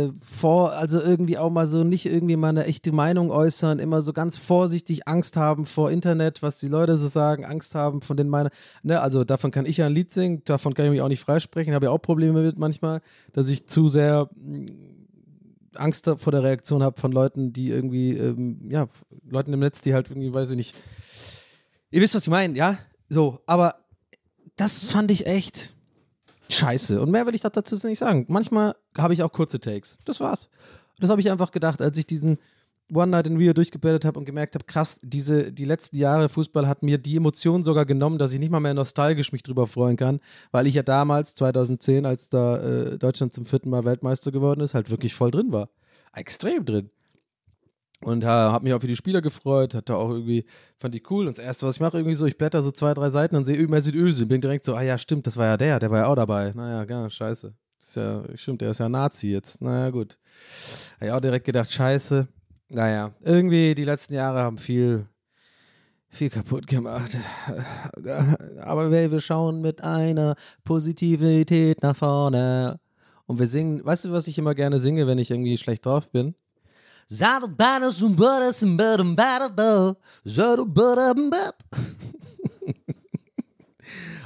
[0.07, 4.01] äh, vor, also irgendwie auch mal so nicht irgendwie mal eine echte Meinung äußern, immer
[4.01, 8.17] so ganz vorsichtig Angst haben vor Internet, was die Leute so sagen, Angst haben von
[8.17, 8.53] den Meinungen.
[8.83, 11.21] Ne, also davon kann ich ja ein Lied singen, davon kann ich mich auch nicht
[11.21, 12.99] freisprechen, habe ja auch Probleme mit manchmal,
[13.31, 14.73] dass ich zu sehr mh,
[15.75, 18.89] Angst vor der Reaktion habe von Leuten, die irgendwie, ähm, ja,
[19.25, 20.75] Leuten im Netz, die halt irgendwie, weiß ich nicht.
[21.91, 22.77] Ihr wisst, was ich meine, ja?
[23.07, 23.75] So, aber
[24.57, 25.75] das fand ich echt
[26.51, 27.01] scheiße.
[27.01, 28.25] Und mehr will ich doch dazu nicht sagen.
[28.27, 29.97] Manchmal habe ich auch kurze Takes.
[30.05, 30.49] Das war's.
[30.99, 32.37] Das habe ich einfach gedacht, als ich diesen
[32.93, 36.67] One Night in Rio durchgebetet habe und gemerkt habe, krass, diese, die letzten Jahre Fußball
[36.67, 39.95] hat mir die Emotion sogar genommen, dass ich nicht mal mehr nostalgisch mich drüber freuen
[39.95, 40.19] kann,
[40.51, 44.73] weil ich ja damals, 2010, als da äh, Deutschland zum vierten Mal Weltmeister geworden ist,
[44.73, 45.69] halt wirklich voll drin war.
[46.13, 46.89] Extrem drin.
[48.03, 50.45] Und äh, habe mich auch für die Spieler gefreut, hatte auch irgendwie,
[50.79, 51.27] fand die cool.
[51.27, 53.45] Und das Erste, was ich mache, irgendwie so, ich blätter so zwei, drei Seiten und
[53.45, 54.25] sehe Mesut Özil.
[54.25, 56.51] Bin direkt so, ah ja, stimmt, das war ja der, der war ja auch dabei.
[56.55, 57.53] Naja, ja, scheiße.
[57.79, 59.61] Ist ja, stimmt, der ist ja Nazi jetzt.
[59.61, 60.17] Naja, gut.
[60.95, 62.27] Habe ich auch direkt gedacht, scheiße.
[62.69, 65.07] Naja, irgendwie die letzten Jahre haben viel,
[66.09, 67.17] viel kaputt gemacht.
[68.61, 72.79] Aber wir, wir schauen mit einer Positivität nach vorne.
[73.27, 76.09] Und wir singen, weißt du, was ich immer gerne singe, wenn ich irgendwie schlecht drauf
[76.09, 76.35] bin?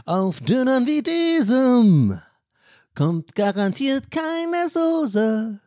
[0.05, 2.21] Auf Dünnern wie diesem
[2.93, 5.59] kommt garantiert keine Soße.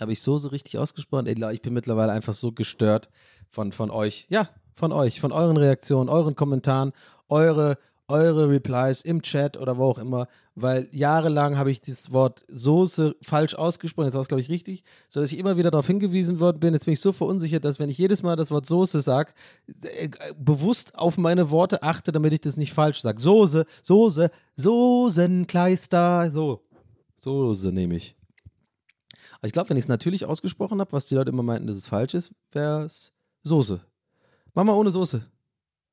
[0.00, 1.28] Habe ich Soße richtig ausgesprochen?
[1.28, 3.08] Ich bin mittlerweile einfach so gestört
[3.52, 4.26] von, von euch.
[4.30, 6.92] Ja, von euch, von euren Reaktionen, euren Kommentaren,
[7.28, 12.44] eure, eure Replies im Chat oder wo auch immer, weil jahrelang habe ich das Wort
[12.48, 16.38] Soße falsch ausgesprochen, jetzt war es glaube ich richtig, sodass ich immer wieder darauf hingewiesen
[16.38, 16.74] worden bin.
[16.74, 19.32] Jetzt bin ich so verunsichert, dass wenn ich jedes Mal das Wort Soße sage,
[19.82, 23.20] äh, bewusst auf meine Worte achte, damit ich das nicht falsch sage.
[23.20, 26.62] Soße, Soße, Soßenkleister, so.
[27.20, 28.16] Soße nehme ich.
[29.38, 31.76] Aber ich glaube, wenn ich es natürlich ausgesprochen habe, was die Leute immer meinten, dass
[31.76, 33.12] es falsch ist, wäre es
[33.44, 33.80] Soße.
[34.52, 35.24] Mach mal ohne Soße.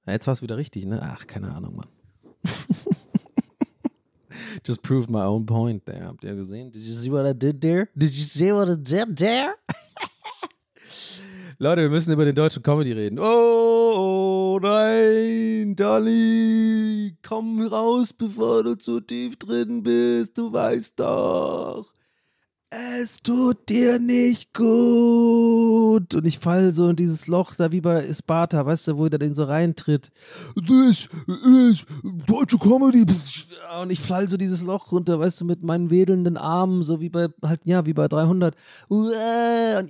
[0.06, 1.00] Ja, jetzt war es wieder richtig, ne?
[1.02, 1.88] Ach, keine Ahnung, Mann.
[4.64, 6.04] Just proved my own point there.
[6.04, 6.72] Habt ihr gesehen?
[6.72, 7.90] Did you see what I did there?
[7.98, 9.56] Did you see what I did there?
[11.60, 13.20] Leute, wir müssen über den deutschen Comedy reden.
[13.20, 20.38] Oh, oh nein, Dolly, komm raus, bevor du zu tief drin bist.
[20.38, 21.94] Du weißt doch.
[22.74, 26.16] Es tut dir nicht gut.
[26.16, 29.20] Und ich fall so in dieses Loch da wie bei Sparta, weißt du, wo der
[29.20, 30.10] den so reintritt.
[30.56, 31.86] This is
[32.26, 33.06] deutsche Comedy.
[33.82, 37.10] Und ich fall so dieses Loch runter, weißt du, mit meinen wedelnden Armen, so wie
[37.10, 38.56] bei, halt, ja, wie bei 300.
[38.88, 39.12] Und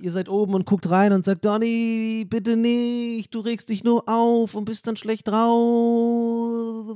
[0.02, 4.08] ihr seid oben und guckt rein und sagt, Donny, bitte nicht, du regst dich nur
[4.08, 6.88] auf und bist dann schlecht drauf.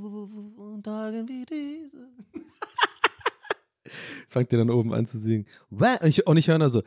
[0.56, 2.15] Und Tagen wie diese
[4.28, 5.46] fangt ihr dann oben an zu singen.
[5.70, 6.82] Und ich, und ich höre da so.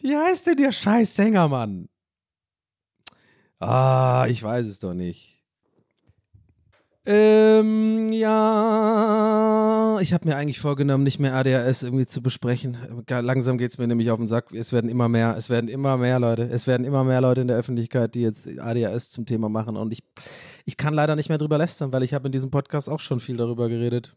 [0.00, 1.88] Wie heißt denn der scheiß Sänger, Mann?
[3.58, 5.33] Ah, ich weiß es doch nicht.
[7.06, 12.78] Ähm, ja, ich habe mir eigentlich vorgenommen, nicht mehr ADHS irgendwie zu besprechen.
[13.08, 14.54] Langsam geht es mir nämlich auf den Sack.
[14.54, 17.48] Es werden immer mehr, es werden immer mehr Leute, es werden immer mehr Leute in
[17.48, 19.76] der Öffentlichkeit, die jetzt ADHS zum Thema machen.
[19.76, 20.02] Und ich,
[20.64, 23.20] ich kann leider nicht mehr drüber lästern, weil ich habe in diesem Podcast auch schon
[23.20, 24.16] viel darüber geredet.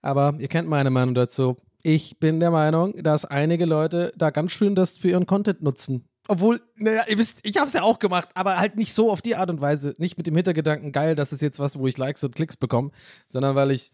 [0.00, 1.56] Aber ihr kennt meine Meinung dazu.
[1.82, 6.04] Ich bin der Meinung, dass einige Leute da ganz schön das für ihren Content nutzen.
[6.28, 9.22] Obwohl, naja, ihr wisst, ich habe es ja auch gemacht, aber halt nicht so auf
[9.22, 9.94] die Art und Weise.
[9.98, 12.90] Nicht mit dem Hintergedanken, geil, das ist jetzt was, wo ich Likes und Klicks bekomme,
[13.26, 13.90] sondern weil ich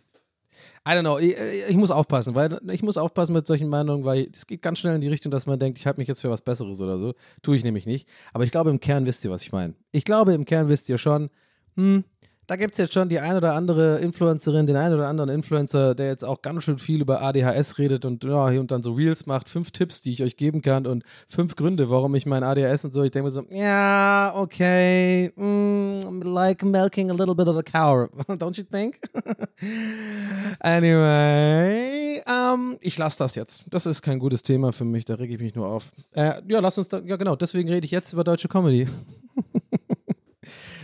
[0.86, 1.36] I don't know, ich,
[1.68, 4.94] ich muss aufpassen, weil ich muss aufpassen mit solchen Meinungen, weil es geht ganz schnell
[4.94, 7.14] in die Richtung, dass man denkt, ich halte mich jetzt für was Besseres oder so.
[7.42, 8.08] Tue ich nämlich nicht.
[8.32, 9.74] Aber ich glaube, im Kern wisst ihr, was ich meine.
[9.92, 11.30] Ich glaube, im Kern wisst ihr schon,
[11.76, 12.04] hm,
[12.48, 15.94] da gibt es jetzt schon die ein oder andere Influencerin, den einen oder anderen Influencer,
[15.94, 18.94] der jetzt auch ganz schön viel über ADHS redet und ja, hier und dann so
[18.94, 19.50] Reels macht.
[19.50, 22.94] Fünf Tipps, die ich euch geben kann und fünf Gründe, warum ich mein ADHS und
[22.94, 23.02] so.
[23.02, 28.08] Ich denke mir so, ja, okay, mm, like milking a little bit of a cow,
[28.28, 28.98] don't you think?
[30.60, 33.66] anyway, ähm, ich lasse das jetzt.
[33.68, 35.92] Das ist kein gutes Thema für mich, da rege ich mich nur auf.
[36.12, 38.88] Äh, ja, lass uns da, ja genau, deswegen rede ich jetzt über deutsche Comedy.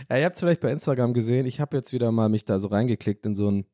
[0.09, 1.45] Ja, ihr habt es vielleicht bei Instagram gesehen.
[1.45, 3.65] Ich habe jetzt wieder mal mich da so reingeklickt in so ein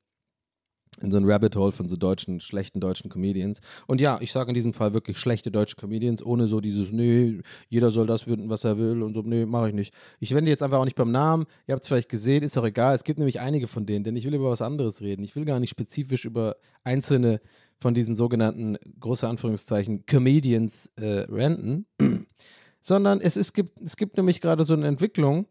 [1.00, 3.62] in so ein Rabbit Hole von so deutschen, schlechten deutschen Comedians.
[3.88, 7.40] Und ja, ich sage in diesem Fall wirklich schlechte deutsche Comedians, ohne so dieses, nee,
[7.70, 9.94] jeder soll das finden, was er will und so, nee, mache ich nicht.
[10.20, 11.46] Ich wende jetzt einfach auch nicht beim Namen.
[11.66, 12.94] Ihr habt es vielleicht gesehen, ist auch egal.
[12.94, 15.24] Es gibt nämlich einige von denen, denn ich will über was anderes reden.
[15.24, 17.40] Ich will gar nicht spezifisch über einzelne
[17.80, 21.88] von diesen sogenannten, große Anführungszeichen, Comedians äh, ranten,
[22.82, 25.48] sondern es, ist, gibt, es gibt nämlich gerade so eine Entwicklung,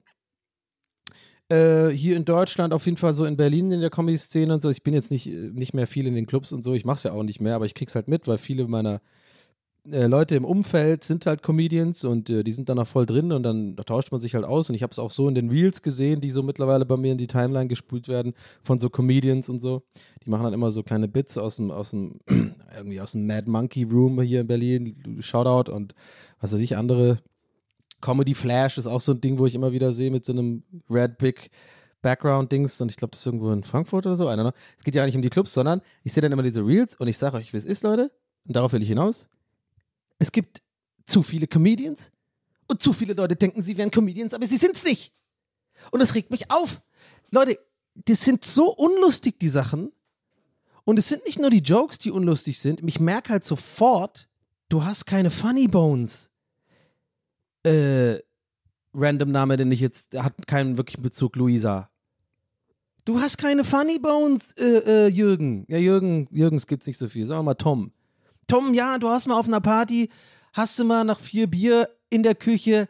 [1.50, 4.70] äh, hier in Deutschland, auf jeden Fall so in Berlin in der Comedy-Szene und so.
[4.70, 7.02] Ich bin jetzt nicht, nicht mehr viel in den Clubs und so, ich mache es
[7.02, 9.00] ja auch nicht mehr, aber ich krieg's halt mit, weil viele meiner
[9.90, 13.32] äh, Leute im Umfeld sind halt Comedians und äh, die sind dann auch voll drin
[13.32, 15.34] und dann da tauscht man sich halt aus und ich habe es auch so in
[15.34, 18.90] den Reels gesehen, die so mittlerweile bei mir in die Timeline gespult werden von so
[18.90, 19.82] Comedians und so.
[20.24, 22.20] Die machen dann immer so kleine Bits aus dem, aus dem,
[22.76, 25.94] irgendwie aus dem Mad Monkey Room hier in Berlin, Shoutout und
[26.40, 27.18] was weiß ich, andere
[28.00, 30.62] Comedy Flash ist auch so ein Ding, wo ich immer wieder sehe mit so einem
[30.88, 31.50] Red Big
[32.02, 34.28] Background-Dings und ich glaube, das ist irgendwo in Frankfurt oder so.
[34.28, 34.52] Don't know.
[34.78, 37.08] Es geht ja nicht um die Clubs, sondern ich sehe dann immer diese Reels und
[37.08, 38.10] ich sage euch, wie es ist, Leute.
[38.46, 39.28] Und darauf will ich hinaus.
[40.18, 40.62] Es gibt
[41.04, 42.10] zu viele Comedians
[42.68, 45.12] und zu viele Leute denken, sie wären Comedians, aber sie sind es nicht.
[45.90, 46.80] Und es regt mich auf.
[47.30, 47.58] Leute,
[47.94, 49.92] das sind so unlustig, die Sachen.
[50.84, 52.82] Und es sind nicht nur die Jokes, die unlustig sind.
[52.86, 54.28] Ich merke halt sofort,
[54.68, 56.29] du hast keine Funny Bones
[57.64, 58.18] äh,
[58.94, 61.90] random Name, den ich jetzt, hat keinen wirklichen Bezug, Luisa.
[63.04, 65.64] Du hast keine Funny Bones, äh, äh, Jürgen.
[65.68, 67.26] Ja, Jürgen, Jürgens gibt's nicht so viel.
[67.26, 67.92] Sagen wir mal Tom.
[68.46, 70.10] Tom, ja, du hast mal auf einer Party,
[70.52, 72.88] hast du mal nach vier Bier in der Küche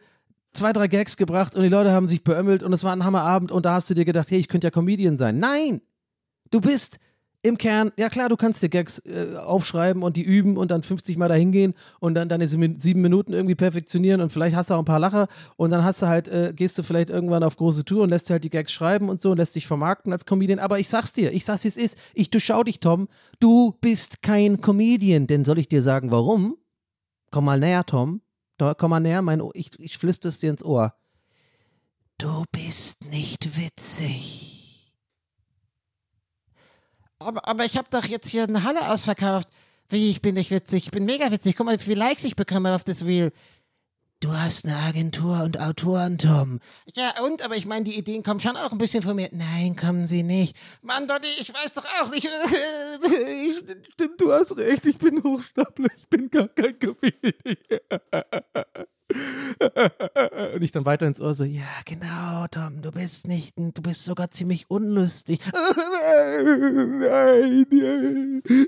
[0.53, 3.51] zwei, drei Gags gebracht und die Leute haben sich beömmelt und es war ein Hammerabend
[3.51, 5.39] und da hast du dir gedacht, hey, ich könnte ja Comedian sein.
[5.39, 5.81] Nein!
[6.49, 6.99] Du bist
[7.43, 10.83] im Kern, ja klar, du kannst dir Gags äh, aufschreiben und die üben und dann
[10.83, 14.75] 50 Mal dahin gehen und dann deine sieben Minuten irgendwie perfektionieren und vielleicht hast du
[14.75, 15.27] auch ein paar Lacher
[15.57, 18.29] und dann hast du halt, äh, gehst du vielleicht irgendwann auf große Tour und lässt
[18.29, 20.59] dir halt die Gags schreiben und so und lässt dich vermarkten als Comedian.
[20.59, 23.07] Aber ich sag's dir, ich sag's wie es ist, ich durchschau dich, Tom,
[23.39, 25.25] du bist kein Comedian.
[25.25, 26.57] Denn soll ich dir sagen, warum?
[27.31, 28.21] Komm mal näher, Tom.
[28.77, 29.51] Komm mal näher, mein Ohr.
[29.55, 30.93] Ich, ich es dir ins Ohr.
[32.19, 34.60] Du bist nicht witzig.
[37.21, 39.47] Aber, aber ich habe doch jetzt hier eine Halle ausverkauft.
[39.89, 40.85] Wie, ich bin nicht witzig.
[40.85, 41.55] Ich bin mega witzig.
[41.55, 43.31] Guck mal, wie viele Likes ich bekomme auf das Reel.
[44.21, 46.59] Du hast eine Agentur und Autoren, Tom.
[46.93, 47.43] Ja, und?
[47.43, 49.29] Aber ich meine, die Ideen kommen schon auch ein bisschen von mir.
[49.31, 50.55] Nein, kommen sie nicht.
[50.83, 52.29] Mann, Donny, ich weiß doch auch nicht.
[53.93, 57.25] Stimmt, du hast recht, ich bin Hochstapler, ich bin gar kein Comedian.
[60.55, 64.05] Und ich dann weiter ins Ohr so, ja, genau, Tom, du bist nicht, du bist
[64.05, 65.39] sogar ziemlich unlustig.
[66.41, 67.65] Nein,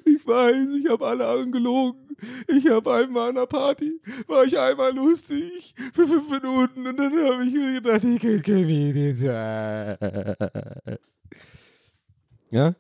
[0.05, 1.99] ich weiß, ich habe alle angelogen.
[2.47, 7.11] Ich habe einmal an einer Party, war ich einmal lustig für fünf Minuten und dann
[7.11, 9.97] habe ich mir gedacht, ich kann Comedian sein.
[12.51, 12.75] Ja?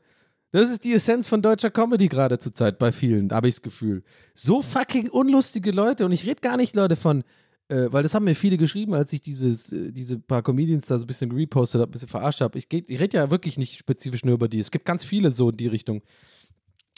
[0.51, 3.63] Das ist die Essenz von deutscher Comedy gerade zur Zeit bei vielen, habe ich das
[3.63, 4.03] Gefühl.
[4.35, 7.23] So fucking unlustige Leute und ich rede gar nicht, Leute, von
[7.73, 10.97] äh, weil das haben mir viele geschrieben, als ich dieses, äh, diese paar Comedians da
[10.97, 12.57] so ein bisschen repostet habe, ein bisschen verarscht habe.
[12.59, 14.59] Ich, ich rede ja wirklich nicht spezifisch nur über die.
[14.59, 16.03] Es gibt ganz viele so in die Richtung.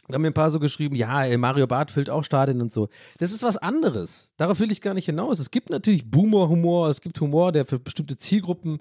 [0.07, 2.73] Da haben mir ein paar so geschrieben, ja, ey, Mario Barth füllt auch Stadien und
[2.73, 2.89] so.
[3.17, 4.33] Das ist was anderes.
[4.37, 5.39] Darauf will ich gar nicht hinaus.
[5.39, 8.79] Es gibt natürlich Boomer-Humor, es gibt Humor, der für bestimmte Zielgruppen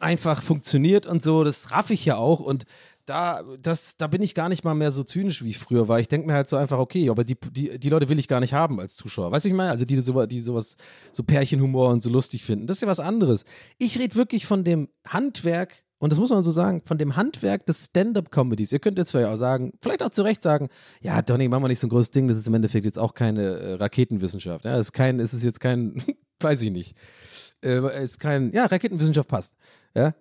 [0.00, 1.44] einfach funktioniert und so.
[1.44, 2.40] Das raff ich ja auch.
[2.40, 2.64] Und
[3.06, 5.98] da, das, da bin ich gar nicht mal mehr so zynisch, wie früher war.
[5.98, 8.40] Ich denke mir halt so einfach, okay, aber die, die, die Leute will ich gar
[8.40, 9.32] nicht haben als Zuschauer.
[9.32, 9.70] Weißt du, ich meine?
[9.70, 10.76] Also die, die, die sowas,
[11.12, 12.66] so Pärchenhumor und so lustig finden.
[12.66, 13.44] Das ist ja was anderes.
[13.78, 17.66] Ich rede wirklich von dem Handwerk, und das muss man so sagen, von dem Handwerk
[17.66, 18.72] des Stand-Up-Comedies.
[18.72, 20.68] Ihr könnt jetzt vielleicht auch sagen, vielleicht auch zu Recht sagen,
[21.00, 23.14] ja, Donny, mach mal nicht so ein großes Ding, das ist im Endeffekt jetzt auch
[23.14, 24.64] keine äh, Raketenwissenschaft.
[24.64, 26.02] Ja, es ist kein, ist jetzt kein,
[26.40, 26.96] weiß ich nicht.
[27.64, 29.54] Äh, ist kein, ja, Raketenwissenschaft passt.
[29.94, 30.14] Ja?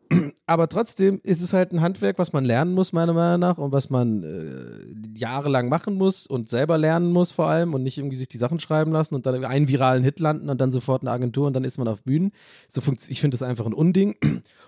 [0.46, 3.72] Aber trotzdem ist es halt ein Handwerk, was man lernen muss, meiner Meinung nach, und
[3.72, 8.18] was man äh, jahrelang machen muss und selber lernen muss vor allem und nicht irgendwie
[8.18, 11.12] sich die Sachen schreiben lassen und dann einen viralen Hit landen und dann sofort eine
[11.12, 12.32] Agentur und dann ist man auf Bühnen.
[12.70, 14.16] So ich finde das einfach ein Unding.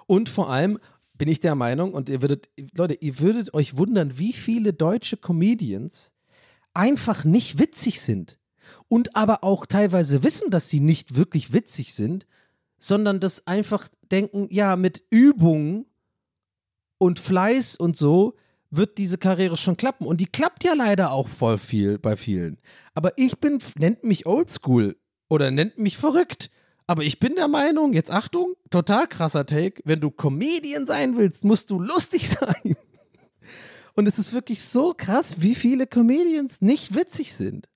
[0.06, 0.80] Und vor allem
[1.18, 5.18] bin ich der Meinung, und ihr würdet, Leute, ihr würdet euch wundern, wie viele deutsche
[5.18, 6.14] Comedians
[6.74, 8.39] einfach nicht witzig sind.
[8.88, 12.26] Und aber auch teilweise wissen, dass sie nicht wirklich witzig sind,
[12.84, 15.86] sondern das einfach denken, ja, mit Übung
[16.97, 18.36] und Fleiß und so
[18.71, 20.05] wird diese Karriere schon klappen.
[20.05, 22.59] Und die klappt ja leider auch voll viel bei vielen.
[22.93, 24.97] Aber ich bin, nennt mich oldschool
[25.29, 26.51] oder nennt mich verrückt.
[26.86, 31.45] Aber ich bin der Meinung, jetzt Achtung, total krasser Take, wenn du Comedian sein willst,
[31.45, 32.75] musst du lustig sein.
[33.95, 37.69] Und es ist wirklich so krass, wie viele Comedians nicht witzig sind.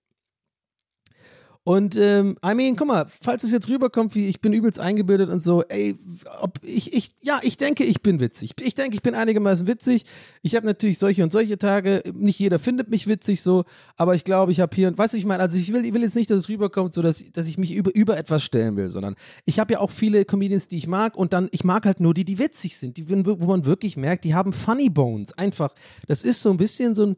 [1.68, 5.30] Und ähm, I mean, guck mal, falls es jetzt rüberkommt, wie ich bin übelst eingebildet
[5.30, 5.97] und so, ey,
[6.39, 8.53] ob ich, ich, ja, ich denke, ich bin witzig.
[8.61, 10.05] Ich denke, ich bin einigermaßen witzig.
[10.43, 12.03] Ich habe natürlich solche und solche Tage.
[12.13, 13.65] Nicht jeder findet mich witzig so,
[13.97, 16.03] aber ich glaube, ich habe hier, weißt du, ich meine, also ich will, ich will
[16.03, 18.89] jetzt nicht, dass es rüberkommt, so dass, dass ich mich über, über etwas stellen will,
[18.89, 21.99] sondern ich habe ja auch viele Comedians, die ich mag und dann, ich mag halt
[21.99, 25.38] nur die, die witzig sind, die, wo man wirklich merkt, die haben Funny Bones.
[25.38, 25.76] Einfach,
[26.07, 27.18] das ist so ein bisschen so ein,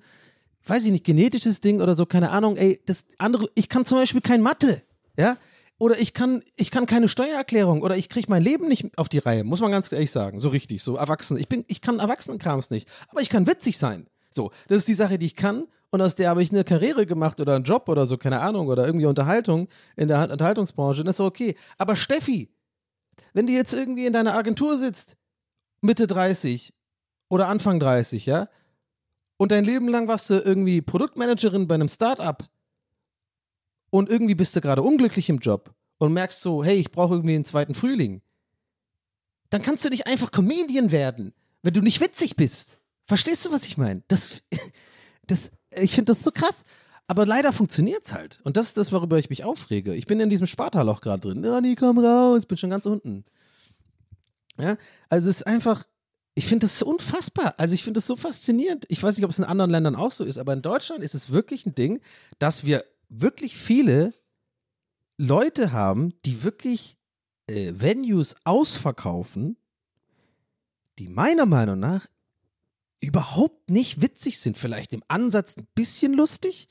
[0.69, 3.97] weiß ich nicht, genetisches Ding oder so, keine Ahnung, ey, das andere, ich kann zum
[3.97, 4.81] Beispiel kein Mathe,
[5.17, 5.37] ja,
[5.79, 9.19] oder ich kann, ich kann keine Steuererklärung oder ich kriege mein Leben nicht auf die
[9.19, 11.37] Reihe, muss man ganz ehrlich sagen, so richtig, so erwachsen.
[11.37, 14.07] Ich bin, ich kann Erwachsenenkrams nicht, aber ich kann witzig sein.
[14.29, 17.05] So, das ist die Sache, die ich kann und aus der habe ich eine Karriere
[17.05, 21.15] gemacht oder einen Job oder so, keine Ahnung, oder irgendwie Unterhaltung in der Unterhaltungsbranche, das
[21.15, 21.55] ist okay.
[21.77, 22.49] Aber Steffi,
[23.33, 25.17] wenn du jetzt irgendwie in deiner Agentur sitzt,
[25.81, 26.73] Mitte 30
[27.29, 28.49] oder Anfang 30, ja,
[29.39, 32.43] und dein Leben lang warst du irgendwie Produktmanagerin bei einem Startup
[33.89, 37.35] und irgendwie bist du gerade unglücklich im Job und merkst so, hey, ich brauche irgendwie
[37.35, 38.21] einen zweiten Frühling,
[39.49, 41.33] dann kannst du nicht einfach Comedian werden,
[41.63, 42.79] wenn du nicht witzig bist.
[43.05, 44.03] Verstehst du, was ich meine?
[44.09, 44.43] Das,
[45.27, 46.65] das, ich finde das so krass.
[47.07, 48.39] Aber leider funktioniert es halt.
[48.43, 49.95] Und das ist das, worüber ich mich aufrege.
[49.95, 51.43] Ich bin in diesem Spartaloch gerade drin.
[51.43, 53.25] Ja, nee, komm raus, bin schon ganz unten.
[54.59, 54.77] Ja,
[55.07, 55.85] also es ist einfach,
[56.35, 57.55] ich finde das so unfassbar.
[57.57, 58.85] Also ich finde das so faszinierend.
[58.89, 61.15] Ich weiß nicht, ob es in anderen Ländern auch so ist, aber in Deutschland ist
[61.15, 61.99] es wirklich ein Ding,
[62.37, 64.13] dass wir wirklich viele
[65.17, 66.97] Leute haben, die wirklich
[67.47, 69.57] äh, Venues ausverkaufen,
[70.97, 72.07] die meiner Meinung nach
[73.01, 74.57] überhaupt nicht witzig sind.
[74.57, 76.67] Vielleicht im Ansatz ein bisschen lustig,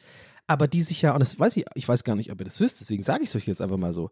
[0.47, 2.61] aber die sich ja, und das weiß ich, ich weiß gar nicht, ob ihr das
[2.61, 4.11] wisst, deswegen sage ich es euch jetzt einfach mal so.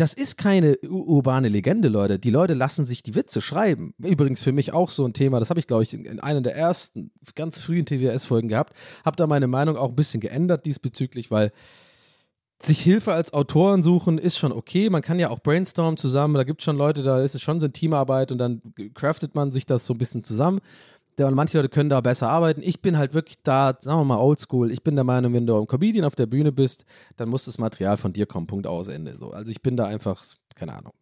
[0.00, 2.18] Das ist keine urbane Legende, Leute.
[2.18, 3.92] Die Leute lassen sich die Witze schreiben.
[3.98, 6.40] Übrigens für mich auch so ein Thema, das habe ich, glaube ich, in, in einer
[6.40, 8.72] der ersten ganz frühen TWS-Folgen gehabt.
[9.04, 11.52] Habe da meine Meinung auch ein bisschen geändert diesbezüglich, weil
[12.62, 14.88] sich Hilfe als Autoren suchen ist schon okay.
[14.88, 16.32] Man kann ja auch brainstormen zusammen.
[16.32, 18.62] Da gibt es schon Leute, da ist es schon so eine Teamarbeit und dann
[18.94, 20.60] craftet man sich das so ein bisschen zusammen.
[21.26, 22.62] Und manche Leute können da besser arbeiten.
[22.62, 24.70] Ich bin halt wirklich da, sagen wir mal, oldschool.
[24.70, 26.84] Ich bin der Meinung, wenn du ein Comedian auf der Bühne bist,
[27.16, 28.46] dann muss das Material von dir kommen.
[28.46, 29.16] Punkt aus, Ende.
[29.16, 29.30] So.
[29.30, 30.22] Also ich bin da einfach,
[30.54, 30.92] keine Ahnung.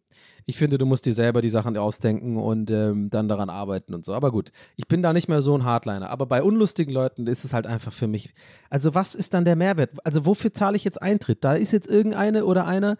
[0.45, 4.03] Ich finde, du musst dir selber die Sachen ausdenken und ähm, dann daran arbeiten und
[4.03, 4.15] so.
[4.15, 6.09] Aber gut, ich bin da nicht mehr so ein Hardliner.
[6.09, 8.33] Aber bei unlustigen Leuten ist es halt einfach für mich.
[8.69, 9.91] Also, was ist dann der Mehrwert?
[10.03, 11.43] Also, wofür zahle ich jetzt Eintritt?
[11.43, 12.97] Da ist jetzt irgendeine oder einer,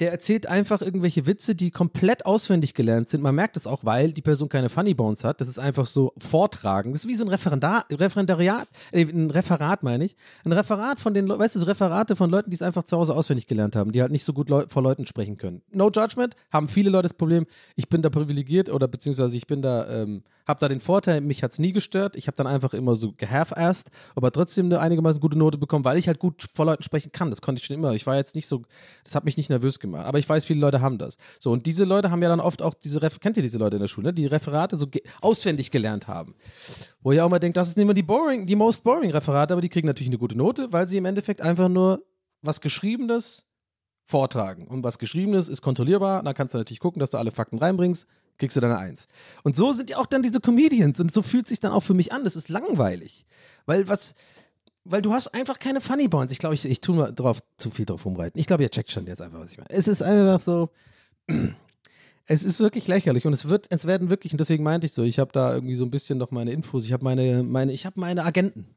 [0.00, 3.22] der erzählt einfach irgendwelche Witze, die komplett auswendig gelernt sind.
[3.22, 5.40] Man merkt das auch, weil die Person keine Funny Bones hat.
[5.40, 6.92] Das ist einfach so vortragen.
[6.92, 10.16] Das ist wie so ein Referendar, Referendariat, äh, ein Referat meine ich.
[10.44, 13.46] Ein Referat von den, weißt du, Referate von Leuten, die es einfach zu Hause auswendig
[13.46, 15.62] gelernt haben, die halt nicht so gut Leu vor Leuten sprechen können.
[15.72, 17.46] No judgment, haben viele Leute das Problem.
[17.74, 21.42] Ich bin da privilegiert oder beziehungsweise ich bin da, ähm, habe da den Vorteil, mich
[21.42, 22.14] hat es nie gestört.
[22.14, 25.98] Ich habe dann einfach immer so gehalf-assed, aber trotzdem eine einigermaßen gute Note bekommen, weil
[25.98, 27.30] ich halt gut vor Leuten sprechen kann.
[27.30, 27.92] Das konnte ich schon immer.
[27.92, 28.62] Ich war jetzt nicht so,
[29.04, 30.06] das hat mich nicht nervös gemacht.
[30.06, 31.16] Aber ich weiß, viele Leute haben das.
[31.40, 33.76] So, und diese Leute haben ja dann oft auch diese, Ref kennt ihr diese Leute
[33.76, 34.14] in der Schule, ne?
[34.14, 34.86] die Referate so
[35.20, 36.36] auswendig gelernt haben.
[37.02, 39.52] Wo ihr auch mal denkt, das ist nicht immer die boring, die most boring Referate,
[39.52, 42.04] aber die kriegen natürlich eine gute Note, weil sie im Endeffekt einfach nur
[42.42, 43.46] was Geschriebenes
[44.04, 44.68] vortragen.
[44.68, 46.22] Und was Geschriebenes ist kontrollierbar.
[46.22, 48.06] Da kannst du natürlich gucken, dass du alle Fakten reinbringst
[48.38, 49.08] kriegst du deine Eins.
[49.42, 51.94] Und so sind ja auch dann diese Comedians und so fühlt sich dann auch für
[51.94, 52.24] mich an.
[52.24, 53.26] Das ist langweilig.
[53.66, 54.14] Weil was,
[54.84, 56.30] weil du hast einfach keine Funny Bones.
[56.30, 58.40] Ich glaube, ich, ich tue mal drauf, zu viel drauf rumreiten.
[58.40, 59.70] Ich glaube, ihr checkt schon jetzt einfach, was ich meine.
[59.70, 60.70] Es ist einfach so,
[62.26, 65.02] es ist wirklich lächerlich und es wird, es werden wirklich, und deswegen meinte ich so,
[65.02, 67.86] ich habe da irgendwie so ein bisschen noch meine Infos, ich habe meine, meine, ich
[67.86, 68.66] habe meine Agenten.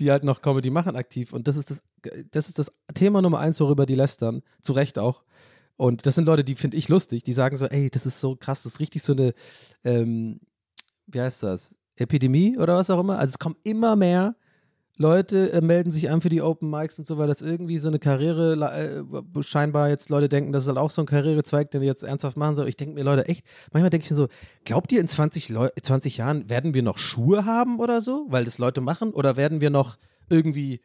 [0.00, 1.32] die halt noch Comedy machen aktiv.
[1.32, 1.82] Und das ist das,
[2.30, 4.42] das ist das Thema Nummer eins, worüber die lästern.
[4.62, 5.22] Zu Recht auch.
[5.76, 8.36] Und das sind Leute, die finde ich lustig, die sagen so, ey, das ist so
[8.36, 9.32] krass, das ist richtig so eine,
[9.82, 10.40] ähm,
[11.06, 13.18] wie heißt das, Epidemie oder was auch immer.
[13.18, 14.36] Also es kommen immer mehr
[14.96, 17.88] Leute, äh, melden sich an für die Open Mics und so, weil das irgendwie so
[17.88, 21.80] eine Karriere, äh, scheinbar jetzt Leute denken, das ist halt auch so ein Karrierezweig, den
[21.80, 22.68] wir jetzt ernsthaft machen sollen.
[22.68, 24.28] Ich denke mir, Leute, echt, manchmal denke ich mir so,
[24.64, 28.44] glaubt ihr in 20, Leu 20 Jahren werden wir noch Schuhe haben oder so, weil
[28.44, 29.10] das Leute machen?
[29.12, 29.96] Oder werden wir noch
[30.28, 30.80] irgendwie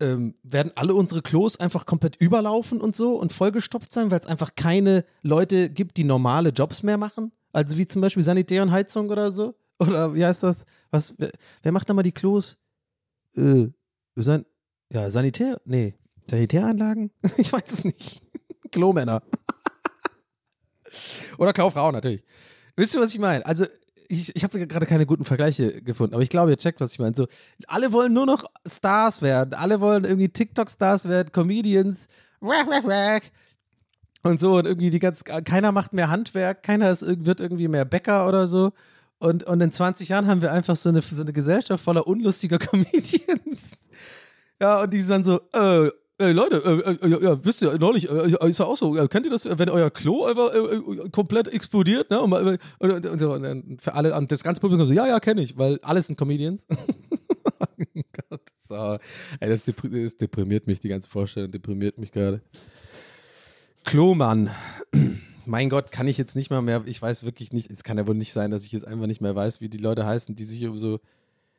[0.00, 4.26] ähm, werden alle unsere Klos einfach komplett überlaufen und so und vollgestopft sein, weil es
[4.26, 7.32] einfach keine Leute gibt, die normale Jobs mehr machen?
[7.52, 9.54] Also wie zum Beispiel Sanitär und Heizung oder so?
[9.78, 10.64] Oder wie heißt das?
[10.90, 11.30] Was, wer,
[11.62, 12.58] wer macht da mal die Klos?
[13.34, 13.68] Äh,
[14.16, 14.44] San
[14.92, 15.60] ja, Sanitär?
[15.64, 15.94] Nee.
[16.28, 17.10] Sanitäranlagen?
[17.36, 18.22] ich weiß es nicht.
[18.72, 19.22] Klomänner.
[21.38, 22.24] Oder Klaufrauen natürlich.
[22.76, 23.44] Wisst ihr, was ich meine?
[23.46, 23.66] Also,
[24.10, 26.98] ich, ich habe gerade keine guten Vergleiche gefunden, aber ich glaube, ihr checkt, was ich
[26.98, 27.14] meine.
[27.14, 27.28] So,
[27.68, 29.54] alle wollen nur noch Stars werden.
[29.54, 32.08] Alle wollen irgendwie TikTok-Stars werden, Comedians.
[32.40, 33.30] Wack, wack, wack.
[34.22, 37.84] Und so, und irgendwie die ganz, keiner macht mehr Handwerk, keiner ist, wird irgendwie mehr
[37.84, 38.72] Bäcker oder so.
[39.18, 42.58] Und, und in 20 Jahren haben wir einfach so eine, so eine Gesellschaft voller unlustiger
[42.58, 43.80] Comedians.
[44.60, 45.90] Ja, und die sind dann so, äh,
[46.20, 49.32] ey Leute, äh, äh, ja, wisst ihr, neulich, äh, ist ja auch so, kennt ihr
[49.32, 52.20] das, wenn euer Klo einfach äh, äh, komplett explodiert, ne?
[52.20, 55.20] Und, äh, und, und, so, und für alle, und das ganze Publikum so, ja, ja,
[55.20, 56.66] kenne ich, weil alles sind Comedians.
[58.28, 58.98] Gott, so.
[59.40, 62.40] Ey, das, depri das deprimiert mich, die ganze Vorstellung deprimiert mich gerade.
[63.84, 64.50] Klomann.
[65.46, 68.06] Mein Gott, kann ich jetzt nicht mal mehr, ich weiß wirklich nicht, es kann ja
[68.06, 70.44] wohl nicht sein, dass ich jetzt einfach nicht mehr weiß, wie die Leute heißen, die
[70.44, 71.00] sich um so,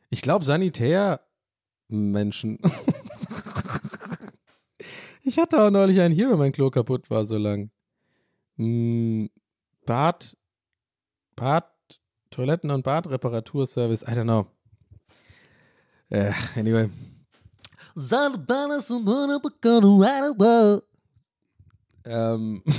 [0.09, 2.59] ich glaube, Sanitärmenschen.
[5.31, 7.71] ich hatte auch neulich einen hier, wenn mein Klo kaputt war, so lang.
[8.57, 9.29] Hm,
[9.85, 10.35] Bad,
[11.37, 11.71] Bad,
[12.31, 14.47] Toiletten- und Badreparaturservice, I don't know.
[16.09, 16.89] Äh, anyway.
[22.03, 22.61] Ähm.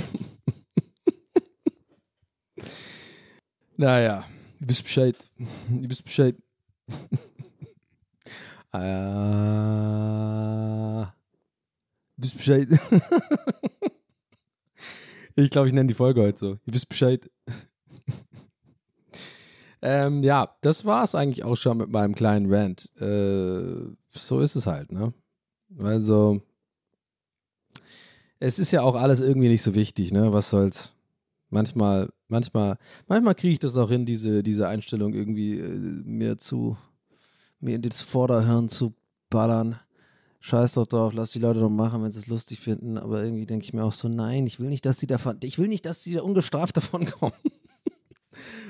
[3.77, 4.25] naja,
[4.59, 5.15] ihr wisst Bescheid.
[5.39, 6.35] Ihr wisst Bescheid.
[8.73, 11.05] äh,
[12.23, 12.69] wisst Bescheid.
[15.35, 16.49] ich glaube, ich nenne die Folge heute so.
[16.65, 17.29] Ihr wisst Bescheid.
[19.81, 22.91] ähm, ja, das war es eigentlich auch schon mit meinem kleinen Rant.
[22.99, 25.13] Äh, so ist es halt, ne?
[25.79, 26.41] Also,
[28.39, 30.33] es ist ja auch alles irgendwie nicht so wichtig, ne?
[30.33, 30.93] Was soll's?
[31.49, 36.77] Manchmal, manchmal, manchmal kriege ich das auch hin, diese, diese Einstellung irgendwie äh, mir zu,
[37.59, 38.93] mir in das Vorderhirn zu
[39.29, 39.79] ballern.
[40.45, 42.97] Scheiß doch drauf, lass die Leute doch machen, wenn sie es lustig finden.
[42.97, 45.57] Aber irgendwie denke ich mir auch so, nein, ich will nicht, dass die davon, ich
[45.57, 47.31] will nicht, dass die da ungestraft davon kommen.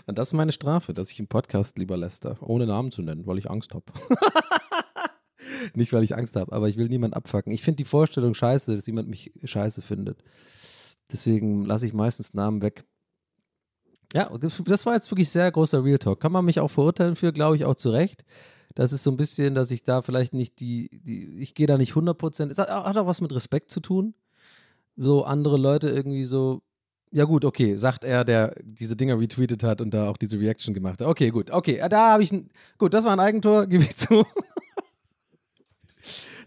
[0.05, 3.25] Und das ist meine Strafe, dass ich im Podcast lieber läster, ohne Namen zu nennen,
[3.25, 3.85] weil ich Angst habe.
[5.73, 7.51] Nicht, weil ich Angst habe, aber ich will niemanden abfacken.
[7.51, 10.23] Ich finde die Vorstellung scheiße, dass jemand mich scheiße findet.
[11.11, 12.85] Deswegen lasse ich meistens Namen weg.
[14.13, 16.19] Ja, das war jetzt wirklich sehr großer Real Talk.
[16.19, 18.23] Kann man mich auch verurteilen für, glaube ich, auch zu Recht.
[18.75, 21.77] Das ist so ein bisschen, dass ich da vielleicht nicht die, die ich gehe da
[21.77, 22.49] nicht 100%.
[22.49, 24.13] Es hat, hat auch was mit Respekt zu tun.
[24.95, 26.61] So andere Leute irgendwie so,
[27.11, 30.73] ja gut, okay, sagt er, der diese Dinger retweetet hat und da auch diese Reaction
[30.73, 31.07] gemacht hat.
[31.07, 34.25] Okay, gut, okay, da habe ich ein, gut, das war ein Eigentor, gebe ich zu.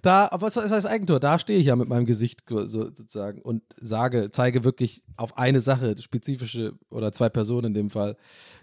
[0.06, 1.18] Da, aber was heißt Eigentor?
[1.18, 5.60] Da stehe ich ja mit meinem Gesicht so, sozusagen und sage, zeige wirklich auf eine
[5.60, 8.16] Sache, spezifische oder zwei Personen in dem Fall,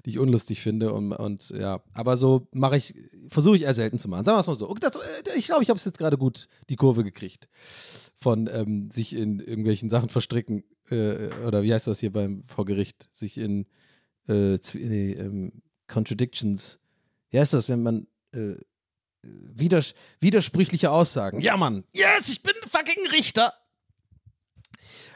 [0.06, 0.94] die ich unlustig finde.
[0.94, 2.96] Und, und ja, aber so mache ich,
[3.28, 4.24] versuche ich eher selten zu machen.
[4.24, 4.74] Sagen wir es mal so.
[4.76, 7.50] Das, äh, ich glaube, ich habe es jetzt gerade gut die Kurve gekriegt.
[8.16, 12.64] Von ähm, sich in irgendwelchen Sachen verstricken, äh, oder wie heißt das hier beim vor
[12.64, 13.66] Gericht, sich in
[14.30, 16.80] äh, nee, ähm, Contradictions.
[17.32, 18.56] Wie heißt das, wenn man äh,
[19.24, 21.40] widers widersprüchliche Aussagen.
[21.40, 21.84] Ja, Mann.
[21.94, 23.54] Yes, ich bin fucking Richter.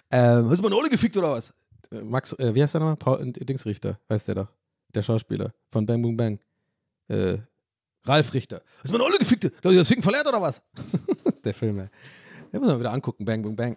[0.09, 1.53] Ähm, hast du mal eine Olle gefickt oder was?
[1.91, 2.95] Äh, Max, äh, wie heißt der nochmal?
[2.95, 4.47] Paul äh, Dingsrichter, heißt der doch.
[4.93, 6.39] Der Schauspieler von Bang Boom Bang.
[7.09, 7.37] Äh,
[8.05, 8.61] Ralf Richter.
[8.77, 9.43] Hast du mal eine Olle gefickt?
[9.43, 10.61] Du das Ficken verlernt oder was?
[11.43, 11.87] der Film, ey.
[12.53, 13.25] Den muss man wieder angucken.
[13.25, 13.75] Bang Boom Bang.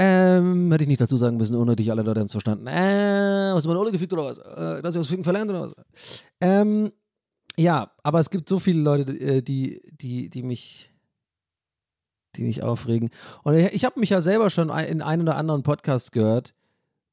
[0.00, 2.68] Ähm, hätte ich nicht dazu sagen müssen, unnötig, alle Leute haben es verstanden.
[2.68, 4.38] Äh, hast du mal eine Olle gefickt oder was?
[4.38, 5.74] Äh, dass ich das Ficken verlernt oder was?
[6.40, 6.92] Ähm,
[7.58, 10.92] ja, aber es gibt so viele Leute, äh, die, die, die mich,
[12.36, 13.10] die mich aufregen.
[13.42, 16.54] Und ich, habe mich ja selber schon ein- in einen oder anderen Podcast gehört,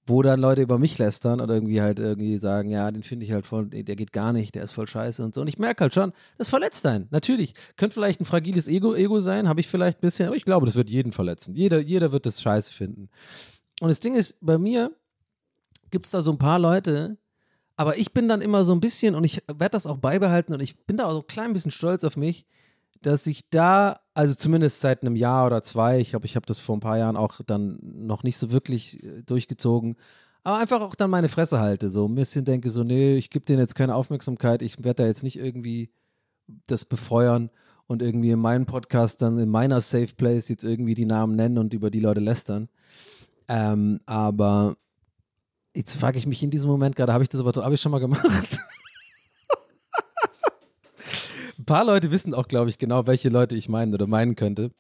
[0.08, 3.32] wo dann Leute über mich lästern oder irgendwie halt irgendwie sagen, ja, den finde ich
[3.32, 5.42] halt voll, der geht gar nicht, der ist voll scheiße und so.
[5.42, 7.08] Und ich merke halt schon, das verletzt einen.
[7.10, 7.56] Natürlich.
[7.76, 10.68] Könnte vielleicht ein fragiles Ego, Ego sein, habe ich vielleicht ein bisschen, aber ich glaube,
[10.68, 11.56] das wird jeden verletzen.
[11.56, 13.10] Jeder, jeder wird das scheiße finden.
[13.82, 14.92] Und das Ding ist, bei mir
[15.90, 17.18] gibt es da so ein paar Leute,
[17.76, 20.62] aber ich bin dann immer so ein bisschen, und ich werde das auch beibehalten, und
[20.62, 22.46] ich bin da auch so ein klein bisschen stolz auf mich,
[23.02, 26.58] dass ich da, also zumindest seit einem Jahr oder zwei, ich glaube, ich habe das
[26.58, 29.96] vor ein paar Jahren auch dann noch nicht so wirklich äh, durchgezogen,
[30.44, 33.46] aber einfach auch dann meine Fresse halte, so ein bisschen denke so, nee, ich gebe
[33.46, 35.92] denen jetzt keine Aufmerksamkeit, ich werde da jetzt nicht irgendwie
[36.68, 37.50] das befeuern
[37.88, 41.58] und irgendwie in meinem Podcast dann in meiner Safe Place jetzt irgendwie die Namen nennen
[41.58, 42.70] und über die Leute lästern.
[43.48, 44.78] Ähm, aber
[45.76, 47.92] jetzt frage ich mich in diesem Moment gerade, habe ich das aber habe ich schon
[47.92, 48.24] mal gemacht?
[51.58, 54.72] Ein paar Leute wissen auch, glaube ich, genau, welche Leute ich meine oder meinen könnte.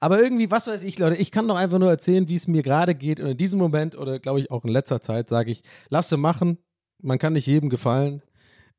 [0.00, 2.62] Aber irgendwie, was weiß ich, Leute, ich kann doch einfach nur erzählen, wie es mir
[2.62, 3.20] gerade geht.
[3.20, 6.58] Und in diesem Moment oder glaube ich auch in letzter Zeit sage ich, lasse machen.
[7.00, 8.22] Man kann nicht jedem gefallen.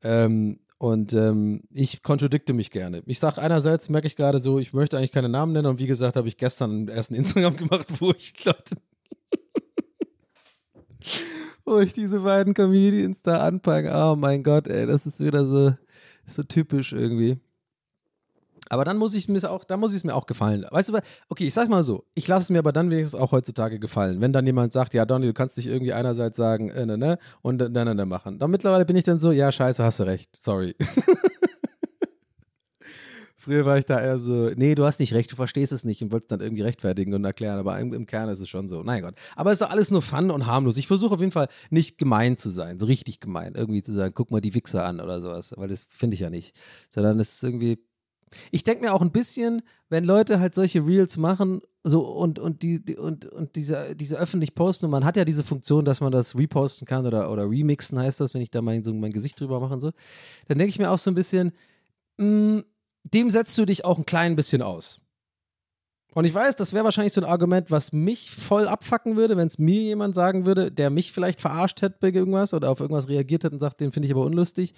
[0.02, 3.02] Ähm, und ähm, ich kontradikte mich gerne.
[3.06, 5.68] Ich sage einerseits, merke ich gerade so, ich möchte eigentlich keine Namen nennen.
[5.68, 8.76] Und wie gesagt, habe ich gestern einen ersten Instagram gemacht, wo ich Leute
[11.64, 13.90] wo ich diese beiden Comedians da anpacke.
[13.94, 15.74] Oh mein Gott, ey, das ist wieder so,
[16.26, 17.38] so typisch irgendwie.
[18.70, 20.64] Aber dann muss ich mir auch, dann muss ich es mir auch gefallen.
[20.70, 20.98] Weißt du,
[21.28, 24.20] okay, ich sag mal so, ich lasse es mir aber dann wenigstens auch heutzutage gefallen.
[24.20, 27.18] Wenn dann jemand sagt, ja, Donny, du kannst nicht irgendwie einerseits sagen, äh, ne, ne,
[27.42, 28.38] und dann, ne, ne, machen.
[28.38, 30.74] Dann mittlerweile bin ich dann so, ja, scheiße, hast du recht, sorry.
[33.44, 36.02] Früher war ich da eher so, nee, du hast nicht recht, du verstehst es nicht
[36.02, 38.82] und wolltest dann irgendwie rechtfertigen und erklären, aber im, im Kern ist es schon so.
[38.82, 39.16] Nein Gott.
[39.36, 40.78] Aber es ist doch alles nur Fun und harmlos.
[40.78, 43.54] Ich versuche auf jeden Fall nicht gemein zu sein, so richtig gemein.
[43.54, 46.30] Irgendwie zu sagen, guck mal die Wichser an oder sowas, weil das finde ich ja
[46.30, 46.56] nicht.
[46.88, 47.84] Sondern es ist irgendwie,
[48.50, 52.62] ich denke mir auch ein bisschen, wenn Leute halt solche Reels machen, so und, und
[52.62, 56.00] die, die und, und diese, diese öffentlich posten und man hat ja diese Funktion, dass
[56.00, 59.12] man das reposten kann oder, oder remixen heißt das, wenn ich da mein, so mein
[59.12, 59.90] Gesicht drüber mache und so,
[60.48, 61.52] dann denke ich mir auch so ein bisschen,
[62.16, 62.62] mh,
[63.04, 65.00] dem setzt du dich auch ein klein bisschen aus.
[66.14, 69.48] Und ich weiß, das wäre wahrscheinlich so ein Argument, was mich voll abfacken würde, wenn
[69.48, 73.08] es mir jemand sagen würde, der mich vielleicht verarscht hätte bei irgendwas oder auf irgendwas
[73.08, 74.74] reagiert hat und sagt, den finde ich aber unlustig.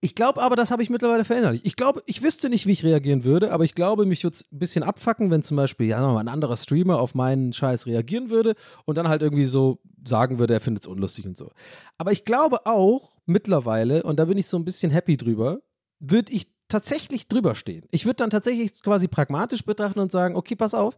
[0.00, 1.66] Ich glaube aber, das habe ich mittlerweile verinnerlicht.
[1.66, 4.52] Ich glaube, ich wüsste nicht, wie ich reagieren würde, aber ich glaube, mich würde es
[4.52, 8.30] ein bisschen abfacken, wenn zum Beispiel, ja, mal, ein anderer Streamer auf meinen Scheiß reagieren
[8.30, 8.54] würde
[8.84, 11.50] und dann halt irgendwie so sagen würde, er findet es unlustig und so.
[11.96, 15.62] Aber ich glaube auch mittlerweile, und da bin ich so ein bisschen happy drüber,
[15.98, 17.84] würde ich tatsächlich drüber stehen.
[17.90, 20.96] Ich würde dann tatsächlich quasi pragmatisch betrachten und sagen, okay, pass auf,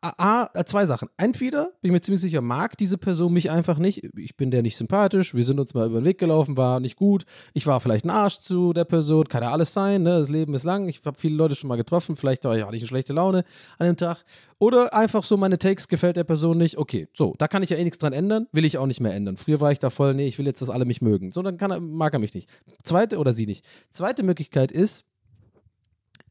[0.00, 1.08] A, A, zwei Sachen.
[1.16, 4.02] Entweder, bin ich mir ziemlich sicher, mag diese Person mich einfach nicht.
[4.16, 5.32] Ich bin der nicht sympathisch.
[5.32, 7.24] Wir sind uns mal über den Weg gelaufen, war nicht gut.
[7.54, 9.28] Ich war vielleicht ein Arsch zu der Person.
[9.28, 10.02] Kann ja alles sein.
[10.02, 10.18] Ne?
[10.18, 10.88] Das Leben ist lang.
[10.88, 12.16] Ich habe viele Leute schon mal getroffen.
[12.16, 13.44] Vielleicht war ich auch nicht eine schlechte Laune
[13.78, 14.24] an dem Tag.
[14.58, 16.78] Oder einfach so, meine Takes gefällt der Person nicht.
[16.78, 18.48] Okay, so, da kann ich ja eh nichts dran ändern.
[18.50, 19.36] Will ich auch nicht mehr ändern.
[19.36, 21.30] Früher war ich da voll, nee, ich will jetzt, dass alle mich mögen.
[21.30, 22.48] So, dann er, mag er mich nicht.
[22.82, 23.64] Zweite oder sie nicht.
[23.90, 25.04] Zweite Möglichkeit ist,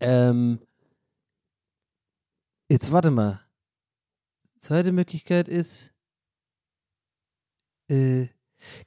[0.02, 0.60] ähm,
[2.70, 3.45] jetzt warte mal.
[4.66, 5.94] Zweite Möglichkeit ist.
[7.88, 8.30] Äh,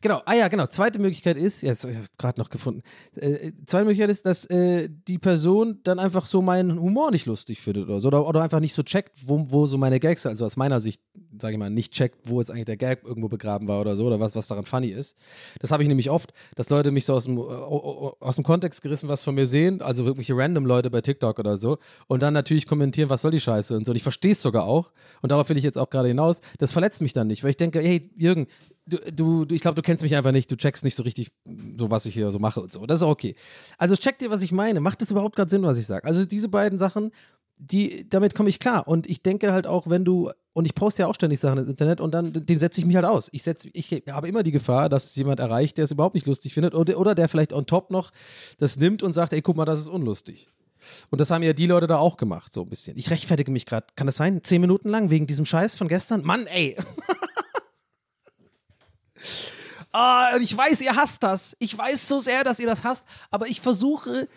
[0.01, 0.67] genau, ah ja, genau.
[0.67, 2.83] Zweite Möglichkeit ist, jetzt ich gerade noch gefunden.
[3.17, 7.61] Äh, zweite Möglichkeit ist, dass äh, die Person dann einfach so meinen Humor nicht lustig
[7.61, 8.09] findet oder so.
[8.09, 11.01] Oder, oder einfach nicht so checkt, wo, wo so meine Gags, also aus meiner Sicht,
[11.41, 14.07] sage ich mal, nicht checkt, wo jetzt eigentlich der Gag irgendwo begraben war oder so,
[14.07, 15.17] oder was, was daran funny ist.
[15.61, 18.83] Das habe ich nämlich oft, dass Leute mich so aus dem, äh, aus dem Kontext
[18.83, 22.35] gerissen was von mir sehen, also wirklich random Leute bei TikTok oder so, und dann
[22.35, 23.93] natürlich kommentieren, was soll die Scheiße und so.
[23.93, 24.91] Und ich verstehe es sogar auch.
[25.23, 26.41] Und darauf will ich jetzt auch gerade hinaus.
[26.59, 28.47] Das verletzt mich dann nicht, weil ich denke, hey, Jürgen,
[28.89, 31.31] du, du, ich glaube, du kennst mich einfach nicht, du checkst nicht so richtig,
[31.77, 32.87] so was ich hier so mache und so.
[32.87, 33.35] Das ist okay.
[33.77, 34.81] Also check dir, was ich meine.
[34.81, 36.07] Macht das überhaupt gerade Sinn, was ich sage?
[36.07, 37.13] Also diese beiden Sachen,
[37.57, 38.89] die, damit komme ich klar.
[38.89, 41.69] Und ich denke halt auch, wenn du, und ich poste ja auch ständig Sachen ins
[41.69, 43.29] Internet und dann, dem setze ich mich halt aus.
[43.33, 46.55] Ich, setz, ich habe immer die Gefahr, dass jemand erreicht, der es überhaupt nicht lustig
[46.55, 48.11] findet oder, oder der vielleicht on top noch
[48.59, 50.49] das nimmt und sagt, ey, guck mal, das ist unlustig.
[51.11, 52.97] Und das haben ja die Leute da auch gemacht, so ein bisschen.
[52.97, 53.87] Ich rechtfertige mich gerade.
[53.97, 54.45] Kann das sein?
[54.45, 56.25] Zehn Minuten lang wegen diesem Scheiß von gestern?
[56.25, 56.77] Mann, ey.
[59.93, 61.57] Ah, und ich weiß, ihr hasst das.
[61.59, 64.29] Ich weiß so sehr, dass ihr das hasst, aber ich versuche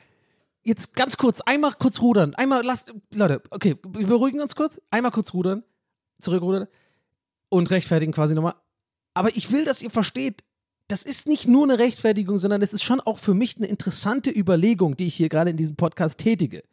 [0.63, 2.35] jetzt ganz kurz, einmal kurz rudern.
[2.35, 4.79] Einmal, lasst, Leute, okay, wir beruhigen uns kurz.
[4.91, 5.63] Einmal kurz rudern,
[6.19, 6.67] zurückrudern
[7.49, 8.55] und rechtfertigen quasi nochmal.
[9.13, 10.43] Aber ich will, dass ihr versteht,
[10.87, 14.29] das ist nicht nur eine Rechtfertigung, sondern es ist schon auch für mich eine interessante
[14.29, 16.63] Überlegung, die ich hier gerade in diesem Podcast tätige.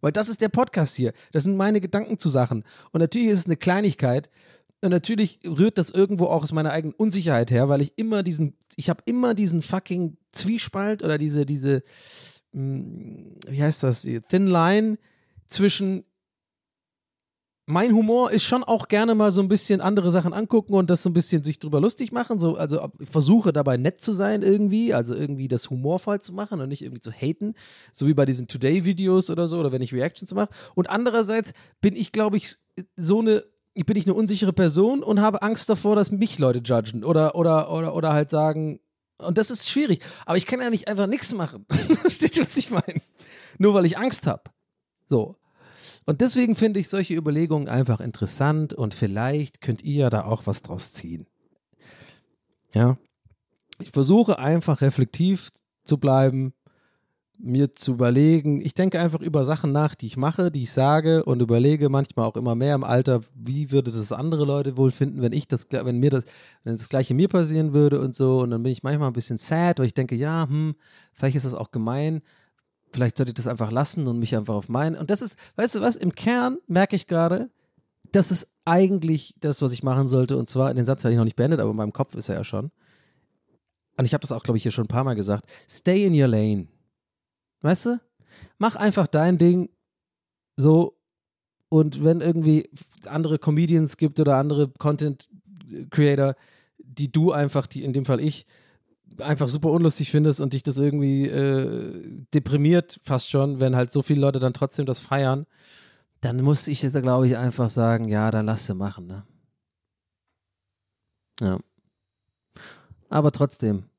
[0.00, 1.12] Weil das ist der Podcast hier.
[1.32, 2.64] Das sind meine Gedanken zu Sachen.
[2.92, 4.30] Und natürlich ist es eine Kleinigkeit.
[4.82, 8.56] Und natürlich rührt das irgendwo auch aus meiner eigenen Unsicherheit her, weil ich immer diesen,
[8.76, 11.82] ich habe immer diesen fucking Zwiespalt oder diese, diese,
[12.52, 14.98] mh, wie heißt das, Thin Line
[15.48, 16.04] zwischen
[17.70, 21.02] mein Humor ist schon auch gerne mal so ein bisschen andere Sachen angucken und das
[21.02, 22.38] so ein bisschen sich drüber lustig machen.
[22.38, 26.60] So, also ich versuche dabei nett zu sein irgendwie, also irgendwie das humorvoll zu machen
[26.60, 27.54] und nicht irgendwie zu haten,
[27.92, 30.50] so wie bei diesen Today-Videos oder so oder wenn ich Reactions mache.
[30.74, 32.56] Und andererseits bin ich, glaube ich,
[32.96, 33.44] so eine
[33.74, 37.70] bin ich eine unsichere Person und habe Angst davor, dass mich Leute judgen oder, oder,
[37.70, 38.80] oder, oder halt sagen,
[39.18, 40.02] und das ist schwierig.
[40.26, 41.66] Aber ich kann ja nicht einfach nichts machen.
[42.00, 43.02] Versteht ihr, was ich meine?
[43.58, 44.44] Nur weil ich Angst habe.
[45.08, 45.36] So.
[46.06, 50.46] Und deswegen finde ich solche Überlegungen einfach interessant und vielleicht könnt ihr ja da auch
[50.46, 51.26] was draus ziehen.
[52.74, 52.96] Ja.
[53.78, 55.50] Ich versuche einfach reflektiv
[55.84, 56.54] zu bleiben,
[57.42, 61.24] mir zu überlegen, ich denke einfach über Sachen nach, die ich mache, die ich sage
[61.24, 65.22] und überlege manchmal auch immer mehr im Alter, wie würde das andere Leute wohl finden,
[65.22, 66.24] wenn ich das, wenn mir das,
[66.64, 68.40] wenn das gleiche mir passieren würde und so.
[68.40, 70.74] Und dann bin ich manchmal ein bisschen sad, weil ich denke, ja, hm,
[71.12, 72.22] vielleicht ist das auch gemein.
[72.92, 74.96] vielleicht sollte ich das einfach lassen und mich einfach auf meinen.
[74.96, 77.50] Und das ist, weißt du was, im Kern merke ich gerade,
[78.12, 80.36] das ist eigentlich das, was ich machen sollte.
[80.36, 82.36] Und zwar, den Satz hatte ich noch nicht beendet, aber in meinem Kopf ist er
[82.36, 82.70] ja schon.
[83.96, 85.46] Und ich habe das auch, glaube ich, hier schon ein paar Mal gesagt.
[85.68, 86.66] Stay in your lane.
[87.62, 88.00] Weißt du?
[88.58, 89.70] Mach einfach dein Ding
[90.56, 90.96] so.
[91.68, 92.68] Und wenn irgendwie
[93.06, 95.28] andere Comedians gibt oder andere Content
[95.90, 96.34] Creator,
[96.78, 98.46] die du einfach, die in dem Fall ich,
[99.18, 104.02] einfach super unlustig findest und dich das irgendwie äh, deprimiert fast schon, wenn halt so
[104.02, 105.46] viele Leute dann trotzdem das feiern,
[106.20, 109.24] dann muss ich jetzt, glaube ich, einfach sagen, ja, dann lass sie machen, ne?
[111.40, 111.58] Ja.
[113.08, 113.89] Aber trotzdem.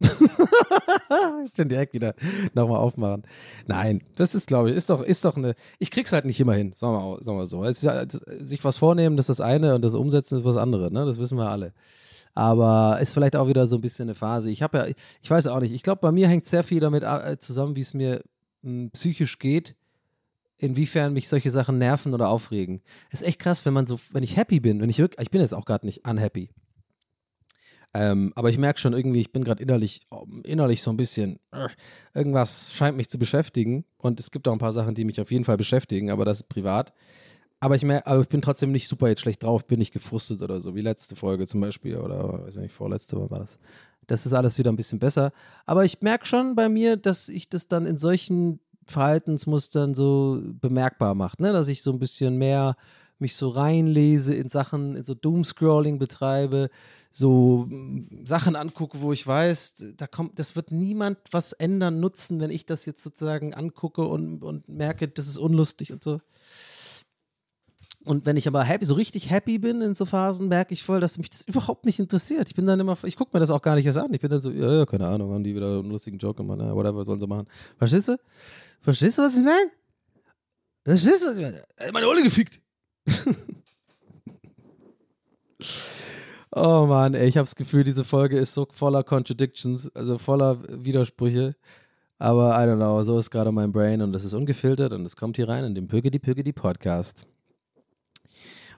[1.56, 2.14] Schon direkt wieder
[2.54, 3.24] nochmal aufmachen.
[3.66, 5.54] Nein, das ist, glaube ich, ist doch, ist doch eine.
[5.78, 7.64] Ich krieg's halt nicht immer hin, sagen wir, mal- sagen wir so.
[7.64, 10.56] Es ist das, sich was vornehmen, das ist das eine und das Umsetzen ist was
[10.56, 11.04] andere, ne?
[11.04, 11.72] Das wissen wir alle.
[12.34, 14.50] Aber ist vielleicht auch wieder so ein bisschen eine Phase.
[14.50, 14.86] Ich habe ja,
[15.22, 17.80] ich weiß auch nicht, ich glaube, bei mir hängt sehr viel damit äh, zusammen, wie
[17.80, 18.22] es mir
[18.62, 19.74] mh, psychisch geht,
[20.58, 22.80] inwiefern mich solche Sachen nerven oder aufregen.
[23.10, 25.40] Ist echt krass, wenn man so, wenn ich happy bin, wenn ich wirklich, ich bin
[25.40, 26.50] jetzt auch gerade nicht unhappy.
[27.94, 30.06] Ähm, aber ich merke schon irgendwie, ich bin gerade innerlich,
[30.44, 31.68] innerlich so ein bisschen, äh,
[32.14, 33.84] irgendwas scheint mich zu beschäftigen.
[33.96, 36.40] Und es gibt auch ein paar Sachen, die mich auf jeden Fall beschäftigen, aber das
[36.40, 36.92] ist privat.
[37.60, 40.42] Aber ich, mer aber ich bin trotzdem nicht super jetzt schlecht drauf, bin nicht gefrustet
[40.42, 43.58] oder so, wie letzte Folge zum Beispiel oder weiß ich nicht, vorletzte war das.
[44.06, 45.32] Das ist alles wieder ein bisschen besser.
[45.66, 51.14] Aber ich merke schon bei mir, dass ich das dann in solchen Verhaltensmustern so bemerkbar
[51.14, 51.52] macht, ne?
[51.52, 52.76] dass ich so ein bisschen mehr
[53.18, 56.70] mich so reinlese in Sachen, so Doomscrolling betreibe,
[57.18, 62.40] so mm, Sachen angucke, wo ich weiß, da kommt, das wird niemand was ändern, nutzen,
[62.40, 66.20] wenn ich das jetzt sozusagen angucke und, und merke, das ist unlustig und so.
[68.04, 71.00] Und wenn ich aber happy, so richtig happy bin in so Phasen, merke ich voll,
[71.00, 72.48] dass mich das überhaupt nicht interessiert.
[72.48, 74.14] Ich bin dann immer, ich gucke mir das auch gar nicht erst an.
[74.14, 76.60] Ich bin dann so, ja, ja, keine Ahnung, haben die wieder einen lustigen Joke gemacht,
[76.60, 77.48] ja, whatever, sollen sie machen.
[77.76, 78.16] Verstehst du?
[78.80, 79.70] Verstehst du, was ich meine?
[80.84, 81.92] Verstehst du, was ich meine?
[81.92, 82.60] Meine Olle gefickt.
[86.52, 90.58] oh Mann, ey, ich habe das Gefühl, diese Folge ist so voller Contradictions, also voller
[90.68, 91.56] Widersprüche.
[92.18, 95.16] Aber I don't know, so ist gerade mein Brain und das ist ungefiltert und es
[95.16, 97.26] kommt hier rein in den Pögedi Pögedi Podcast.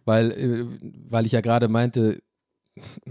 [0.04, 0.66] Weil, äh,
[1.08, 2.22] weil ich ja gerade meinte,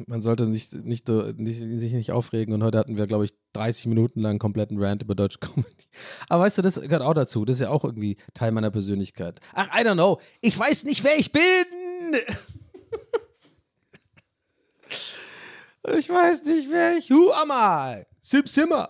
[0.08, 3.88] man sollte nicht, nicht, nicht, sich nicht aufregen und heute hatten wir, glaube ich, 30
[3.88, 5.88] Minuten lang einen kompletten Rant über deutsche Comedy.
[6.28, 7.46] Aber weißt du, das gehört auch dazu.
[7.46, 9.40] Das ist ja auch irgendwie Teil meiner Persönlichkeit.
[9.54, 10.20] Ach, I don't know.
[10.42, 11.42] Ich weiß nicht, wer ich bin.
[15.98, 17.10] Ich weiß nicht, wer ich.
[17.10, 18.06] Who am I?
[18.22, 18.90] Sim Simmer.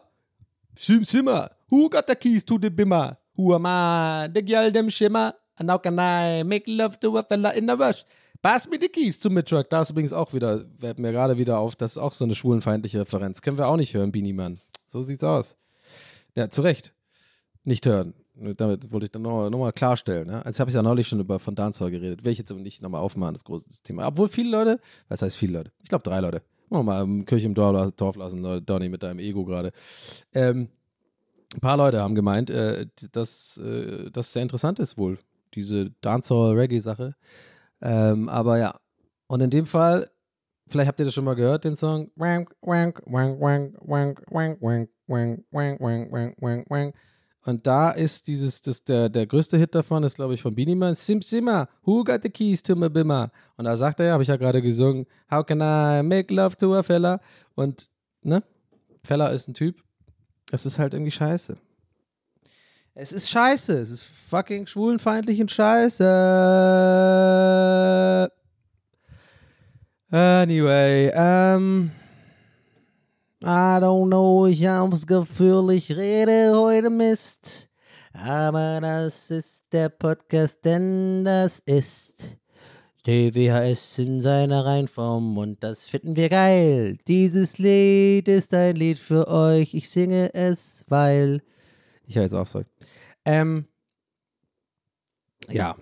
[0.78, 1.52] Sim Simmer.
[1.70, 3.18] Who got the keys to the bimmer?
[3.38, 4.30] Who am I?
[4.34, 5.36] The girl dem shimmer.
[5.56, 8.04] And how can I make love to a fella in a rush?
[8.42, 9.70] Pass me the keys to my truck.
[9.70, 12.36] Da ist übrigens auch wieder, fällt mir gerade wieder auf, das ist auch so eine
[12.36, 13.42] schwulenfeindliche Referenz.
[13.42, 14.62] Können wir auch nicht hören, Beanie Man.
[14.86, 15.58] So sieht's aus.
[16.36, 16.94] Ja, zu Recht.
[17.66, 18.14] Nicht hören.
[18.36, 20.28] Damit wollte ich dann nochmal noch klarstellen.
[20.28, 20.46] Ne?
[20.46, 22.24] Als habe ich ja neulich schon über von Dancehall geredet.
[22.24, 24.08] Will ich jetzt aber nicht nochmal aufmachen, das große Thema.
[24.08, 24.80] Obwohl viele Leute,
[25.10, 25.72] was heißt viele Leute?
[25.84, 26.42] Ich glaube drei Leute.
[26.70, 29.72] Wir mal ähm, Kirche im Dorf, lassen, Donny, mit deinem Ego gerade.
[30.34, 30.70] Ähm,
[31.56, 35.18] ein paar Leute haben gemeint, äh, dass äh, das sehr interessant ist wohl,
[35.56, 37.16] diese Dancehall-Reggae-Sache.
[37.82, 38.80] Ähm, aber ja,
[39.28, 40.12] und in dem Fall,
[40.68, 42.12] vielleicht habt ihr das schon mal gehört, den Song.
[42.16, 46.96] Wank, wank, wank, wank, wank, wank, wank, wank, wank, wank, wank, wank.
[47.50, 50.76] Und da ist dieses, das, der, der größte Hit davon ist, glaube ich, von Beanie
[50.76, 53.32] Man, Sim Simmer, who got the keys to my bimmer?
[53.58, 56.56] Und da sagt er ja, habe ich ja gerade gesungen, how can I make love
[56.58, 57.20] to a fella?
[57.56, 57.90] Und,
[58.22, 58.44] ne?
[59.04, 59.82] Fella ist ein Typ.
[60.52, 61.58] Es ist halt irgendwie scheiße.
[62.94, 63.80] Es ist scheiße.
[63.80, 66.04] Es ist fucking schwulenfeindlich und scheiße.
[70.12, 71.90] Anyway, ähm.
[73.42, 77.70] I don't know, ich habe das Gefühl, ich rede heute Mist.
[78.12, 82.38] Aber das ist der Podcast, denn das ist
[83.06, 86.98] TWHS in seiner Reinform und das finden wir geil.
[87.08, 89.74] Dieses Lied ist ein Lied für euch.
[89.74, 91.42] Ich singe es, weil.
[92.08, 92.66] Ich höre jetzt auf, sorry.
[93.24, 93.68] Ähm.
[95.50, 95.78] Ja.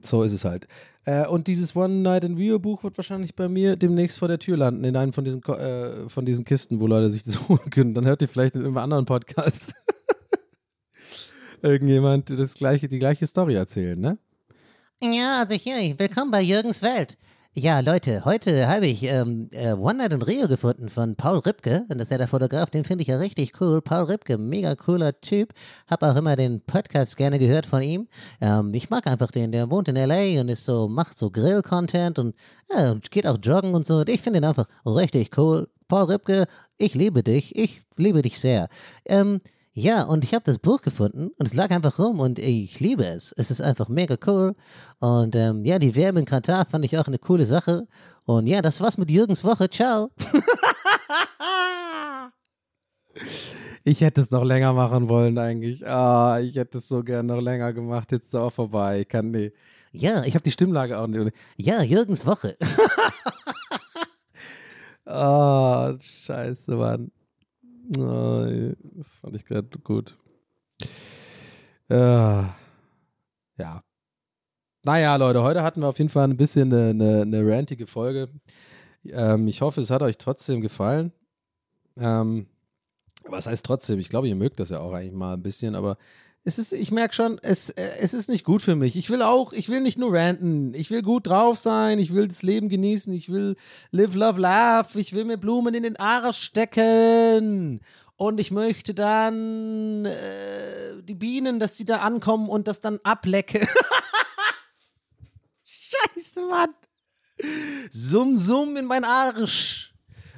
[0.00, 0.68] So ist es halt.
[1.06, 4.40] Äh, und dieses One Night in Rio Buch wird wahrscheinlich bei mir demnächst vor der
[4.40, 7.70] Tür landen, in einem von diesen, äh, von diesen Kisten, wo Leute sich das holen
[7.70, 7.94] können.
[7.94, 9.72] Dann hört ihr vielleicht in einem anderen Podcast
[11.62, 14.18] irgendjemand das gleiche, die gleiche Story erzählen, ne?
[15.00, 17.16] Ja, also hier, willkommen bei Jürgens Welt.
[17.58, 21.86] Ja, Leute, heute habe ich ähm, äh, One Night in Rio gefunden von Paul Ripke.
[21.88, 23.80] Und das ist ja der Fotograf, den finde ich ja richtig cool.
[23.80, 25.54] Paul Ripke, mega cooler Typ.
[25.86, 28.08] Hab auch immer den Podcast gerne gehört von ihm.
[28.42, 30.38] Ähm, ich mag einfach den, der wohnt in L.A.
[30.38, 32.34] und ist so, macht so Grill-Content und
[32.68, 34.04] und geht auch joggen und so.
[34.06, 35.66] Ich finde ihn einfach richtig cool.
[35.88, 38.68] Paul Ripke, ich liebe dich, ich liebe dich sehr.
[39.06, 39.40] Ähm,
[39.78, 43.04] ja, und ich habe das Buch gefunden und es lag einfach rum und ich liebe
[43.04, 43.34] es.
[43.36, 44.54] Es ist einfach mega cool.
[45.00, 47.86] Und ähm, ja, die Werbe in Katar fand ich auch eine coole Sache.
[48.24, 49.68] Und ja, das war's mit Jürgens Woche.
[49.68, 50.10] Ciao.
[53.88, 55.86] Ich hätte es noch länger machen wollen eigentlich.
[55.86, 58.10] Ah, ich hätte es so gern noch länger gemacht.
[58.10, 59.02] Jetzt ist es auch vorbei.
[59.02, 59.52] Ich kann nee.
[59.92, 61.32] Ja, Ich habe die Stimmlage auch nicht.
[61.56, 62.56] ja, Jürgens Woche.
[65.08, 67.12] Ah, scheiße, Mann.
[67.94, 68.48] Ah,
[68.94, 70.16] das fand ich gerade gut.
[71.88, 72.54] Ah,
[73.58, 73.82] ja.
[74.84, 78.28] Naja, Leute, heute hatten wir auf jeden Fall ein bisschen eine, eine, eine rantige Folge.
[79.04, 81.12] Ähm, ich hoffe, es hat euch trotzdem gefallen.
[81.96, 82.46] Ähm,
[83.24, 83.98] was heißt trotzdem?
[83.98, 85.96] Ich glaube, ihr mögt das ja auch eigentlich mal ein bisschen, aber
[86.46, 88.94] es ist, ich merke schon, es, äh, es ist nicht gut für mich.
[88.94, 90.74] Ich will auch, ich will nicht nur ranten.
[90.74, 91.98] Ich will gut drauf sein.
[91.98, 93.12] Ich will das Leben genießen.
[93.12, 93.56] Ich will
[93.90, 94.94] live, love, laugh.
[94.94, 97.80] Ich will mir Blumen in den Arsch stecken.
[98.14, 103.66] Und ich möchte dann äh, die Bienen, dass die da ankommen und das dann ablecke.
[105.64, 106.70] Scheiße, Mann.
[107.90, 109.92] Summ, summ in mein Arsch.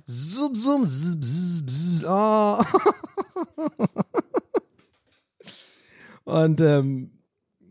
[0.06, 2.62] Summ, summ, zzz, bzz, bzz, oh.
[6.28, 7.10] Und ähm,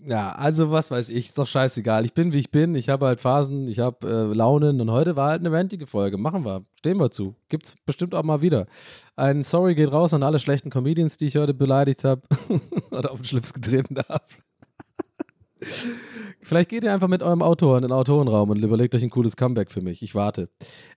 [0.03, 2.05] ja, also was weiß ich, ist doch scheißegal.
[2.05, 2.73] Ich bin, wie ich bin.
[2.73, 6.17] Ich habe halt Phasen, ich habe äh, Launen und heute war halt eine rantige Folge.
[6.17, 6.65] Machen wir.
[6.79, 7.35] Stehen wir zu.
[7.49, 8.65] Gibt's bestimmt auch mal wieder.
[9.15, 12.23] Ein Sorry geht raus an alle schlechten Comedians, die ich heute beleidigt habe
[12.89, 14.25] oder auf den Schlips getreten habe.
[16.41, 19.35] Vielleicht geht ihr einfach mit eurem Autor in den Autorenraum und überlegt euch ein cooles
[19.35, 20.01] Comeback für mich.
[20.01, 20.49] Ich warte.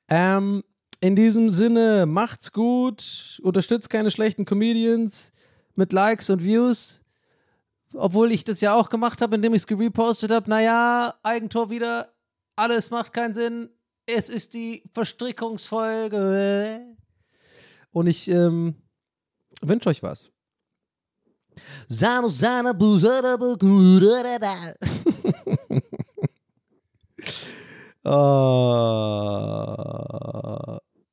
[0.09, 0.63] Ähm,
[1.03, 3.39] in diesem Sinne, macht's gut.
[3.43, 5.35] Unterstützt keine schlechten Comedians
[5.75, 7.03] mit Likes und Views.
[7.95, 10.49] Obwohl ich das ja auch gemacht habe, indem ich es gerepostet habe.
[10.49, 12.13] Naja, Eigentor wieder.
[12.57, 13.71] Alles macht keinen Sinn.
[14.07, 16.87] Es ist die Verstrickungsfolge.
[17.91, 18.75] Und ich ähm,
[19.63, 20.31] wünsche euch was.
[21.89, 22.29] Sano,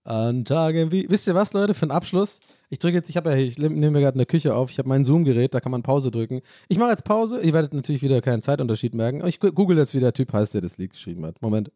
[0.08, 1.10] an Tagen wie.
[1.10, 2.40] Wisst ihr was, Leute, für einen Abschluss?
[2.70, 4.90] Ich drücke jetzt, ich habe ja, ich nehme mir gerade eine Küche auf, ich habe
[4.90, 6.42] mein Zoom-Gerät, da kann man Pause drücken.
[6.70, 9.26] Ich mache jetzt Pause, ihr werdet natürlich wieder keinen Zeitunterschied merken.
[9.28, 11.42] Ich google jetzt, wie der Typ heißt, der das Lied geschrieben hat.
[11.42, 11.72] Moment.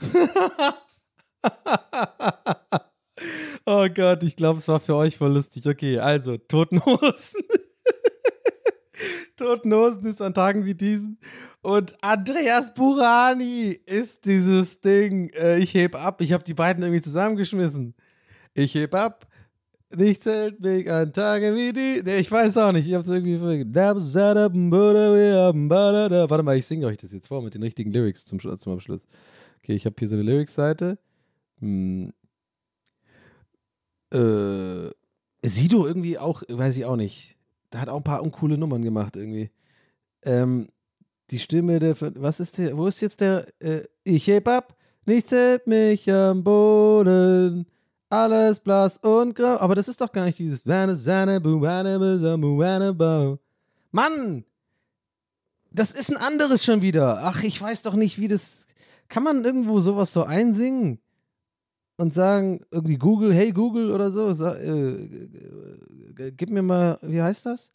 [3.64, 5.66] oh Gott, ich glaube, es war für euch voll lustig.
[5.66, 7.42] Okay, also, Toten Hosen.
[9.36, 9.72] Toten
[10.06, 11.18] ist an Tagen wie diesen.
[11.62, 15.30] Und Andreas Burani ist dieses Ding.
[15.30, 16.20] Äh, ich heb ab.
[16.20, 17.94] Ich habe die beiden irgendwie zusammengeschmissen.
[18.54, 19.26] Ich heb ab.
[19.94, 22.02] Nichts hält mich an Tagen wie die.
[22.04, 22.88] Nee, ich weiß auch nicht.
[22.88, 23.40] Ich hab's irgendwie.
[23.40, 23.64] Warte
[26.42, 29.06] mal, ich singe euch das jetzt vor mit den richtigen Lyrics zum, zum Abschluss.
[29.58, 30.98] Okay, ich habe hier so eine Lyrics-Seite.
[31.60, 32.12] Hm.
[34.12, 34.90] Äh,
[35.42, 37.36] Sido irgendwie auch, weiß ich auch nicht.
[37.74, 39.50] Der hat auch ein paar uncoole Nummern gemacht irgendwie.
[40.22, 40.68] Ähm,
[41.32, 45.32] die Stimme der, was ist der, wo ist jetzt der, äh, ich heb ab, nichts
[45.32, 47.66] hält mich am Boden,
[48.10, 49.58] alles blass und grau.
[49.58, 50.64] Aber das ist doch gar nicht dieses,
[53.90, 54.44] Mann,
[55.72, 57.18] das ist ein anderes schon wieder.
[57.22, 58.68] Ach, ich weiß doch nicht, wie das,
[59.08, 61.00] kann man irgendwo sowas so einsingen?
[61.96, 67.22] Und sagen, irgendwie Google, hey Google oder so, sa- äh, äh, gib mir mal, wie
[67.22, 67.70] heißt das?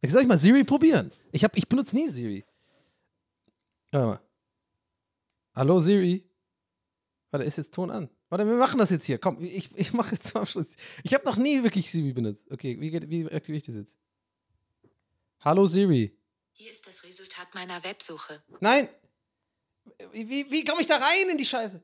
[0.00, 1.10] Ich soll ich mal Siri probieren.
[1.32, 2.44] Ich, hab, ich benutze nie Siri.
[3.90, 4.20] Warte mal.
[5.54, 6.24] Hallo Siri.
[7.32, 8.08] Warte, ist jetzt Ton an.
[8.28, 9.18] Warte, wir machen das jetzt hier.
[9.18, 10.76] Komm, ich, ich mache jetzt zum Abschluss.
[11.02, 12.44] Ich habe noch nie wirklich Siri benutzt.
[12.50, 13.96] Okay, wie, geht, wie aktiviere ich das jetzt?
[15.40, 16.16] Hallo Siri.
[16.52, 18.40] Hier ist das Resultat meiner Websuche.
[18.60, 18.88] Nein!
[20.12, 21.82] Wie, wie, wie komme ich da rein in die Scheiße?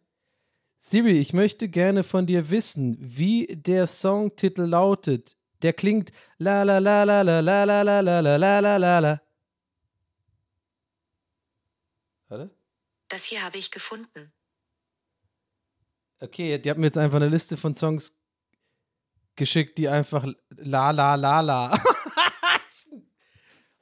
[0.85, 5.37] Siri, ich möchte gerne von dir wissen, wie der Songtitel lautet.
[5.63, 8.99] Der klingt la la la la la la la la la la la la la
[8.99, 9.23] la.
[12.29, 12.51] Warte.
[13.07, 14.33] Das hier habe ich gefunden.
[16.21, 18.19] Okay, die hat mir jetzt einfach eine Liste von Songs
[19.37, 21.81] geschickt, die einfach la la la la.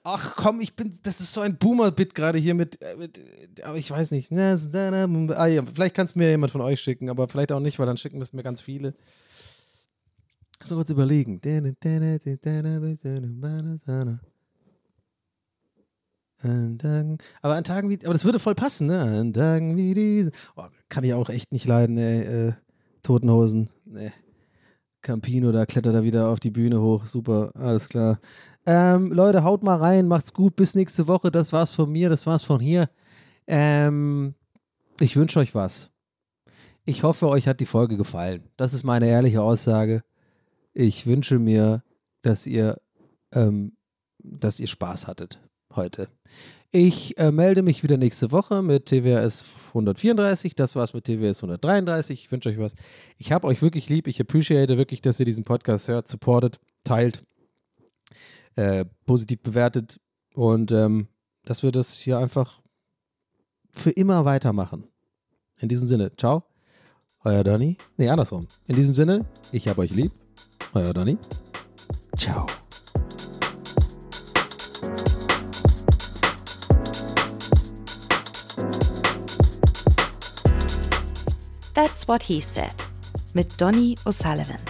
[0.02, 3.62] Ach komm, ich bin, das ist so ein Boomer-Bit gerade hier mit, äh, mit, äh,
[3.62, 4.32] aber ich weiß nicht.
[4.32, 7.86] Ah, ja, vielleicht kann es mir jemand von euch schicken, aber vielleicht auch nicht, weil
[7.86, 8.94] dann schicken es mir ganz viele.
[10.62, 11.40] So kurz überlegen.
[17.42, 19.00] Aber an Tagen wie, aber das würde voll passen, ne?
[19.02, 20.32] An Tagen wie diesen.
[20.56, 22.48] Oh, kann ich auch echt nicht leiden, ey.
[22.48, 22.52] Äh,
[23.02, 23.68] Totenhosen.
[23.84, 24.12] Nee.
[25.02, 27.06] Campino, da klettert er wieder auf die Bühne hoch.
[27.06, 28.20] Super, alles klar.
[28.66, 30.56] Ähm, Leute, haut mal rein, macht's gut.
[30.56, 31.30] Bis nächste Woche.
[31.30, 32.90] Das war's von mir, das war's von hier.
[33.46, 34.34] Ähm,
[35.00, 35.90] ich wünsche euch was.
[36.84, 38.44] Ich hoffe, euch hat die Folge gefallen.
[38.56, 40.02] Das ist meine ehrliche Aussage.
[40.72, 41.82] Ich wünsche mir,
[42.22, 42.80] dass ihr,
[43.32, 43.72] ähm,
[44.18, 45.40] dass ihr Spaß hattet
[45.74, 46.08] heute.
[46.72, 50.54] Ich äh, melde mich wieder nächste Woche mit TWS 134.
[50.54, 52.24] Das war's mit TWS 133.
[52.24, 52.74] Ich wünsche euch was.
[53.18, 54.06] Ich habe euch wirklich lieb.
[54.06, 57.24] Ich appreciate wirklich, dass ihr diesen Podcast hört, supportet, teilt,
[58.60, 60.00] äh, positiv bewertet
[60.34, 61.08] und ähm,
[61.46, 62.60] dass wir das hier einfach
[63.72, 64.84] für immer weitermachen.
[65.56, 66.44] In diesem Sinne, ciao.
[67.24, 67.78] Euer Donny.
[67.96, 68.46] Nee, andersrum.
[68.66, 70.12] In diesem Sinne, ich hab euch lieb.
[70.74, 71.16] Euer Donny.
[72.18, 72.44] Ciao.
[81.74, 82.74] That's What He Said
[83.32, 84.69] mit Donny O'Sullivan.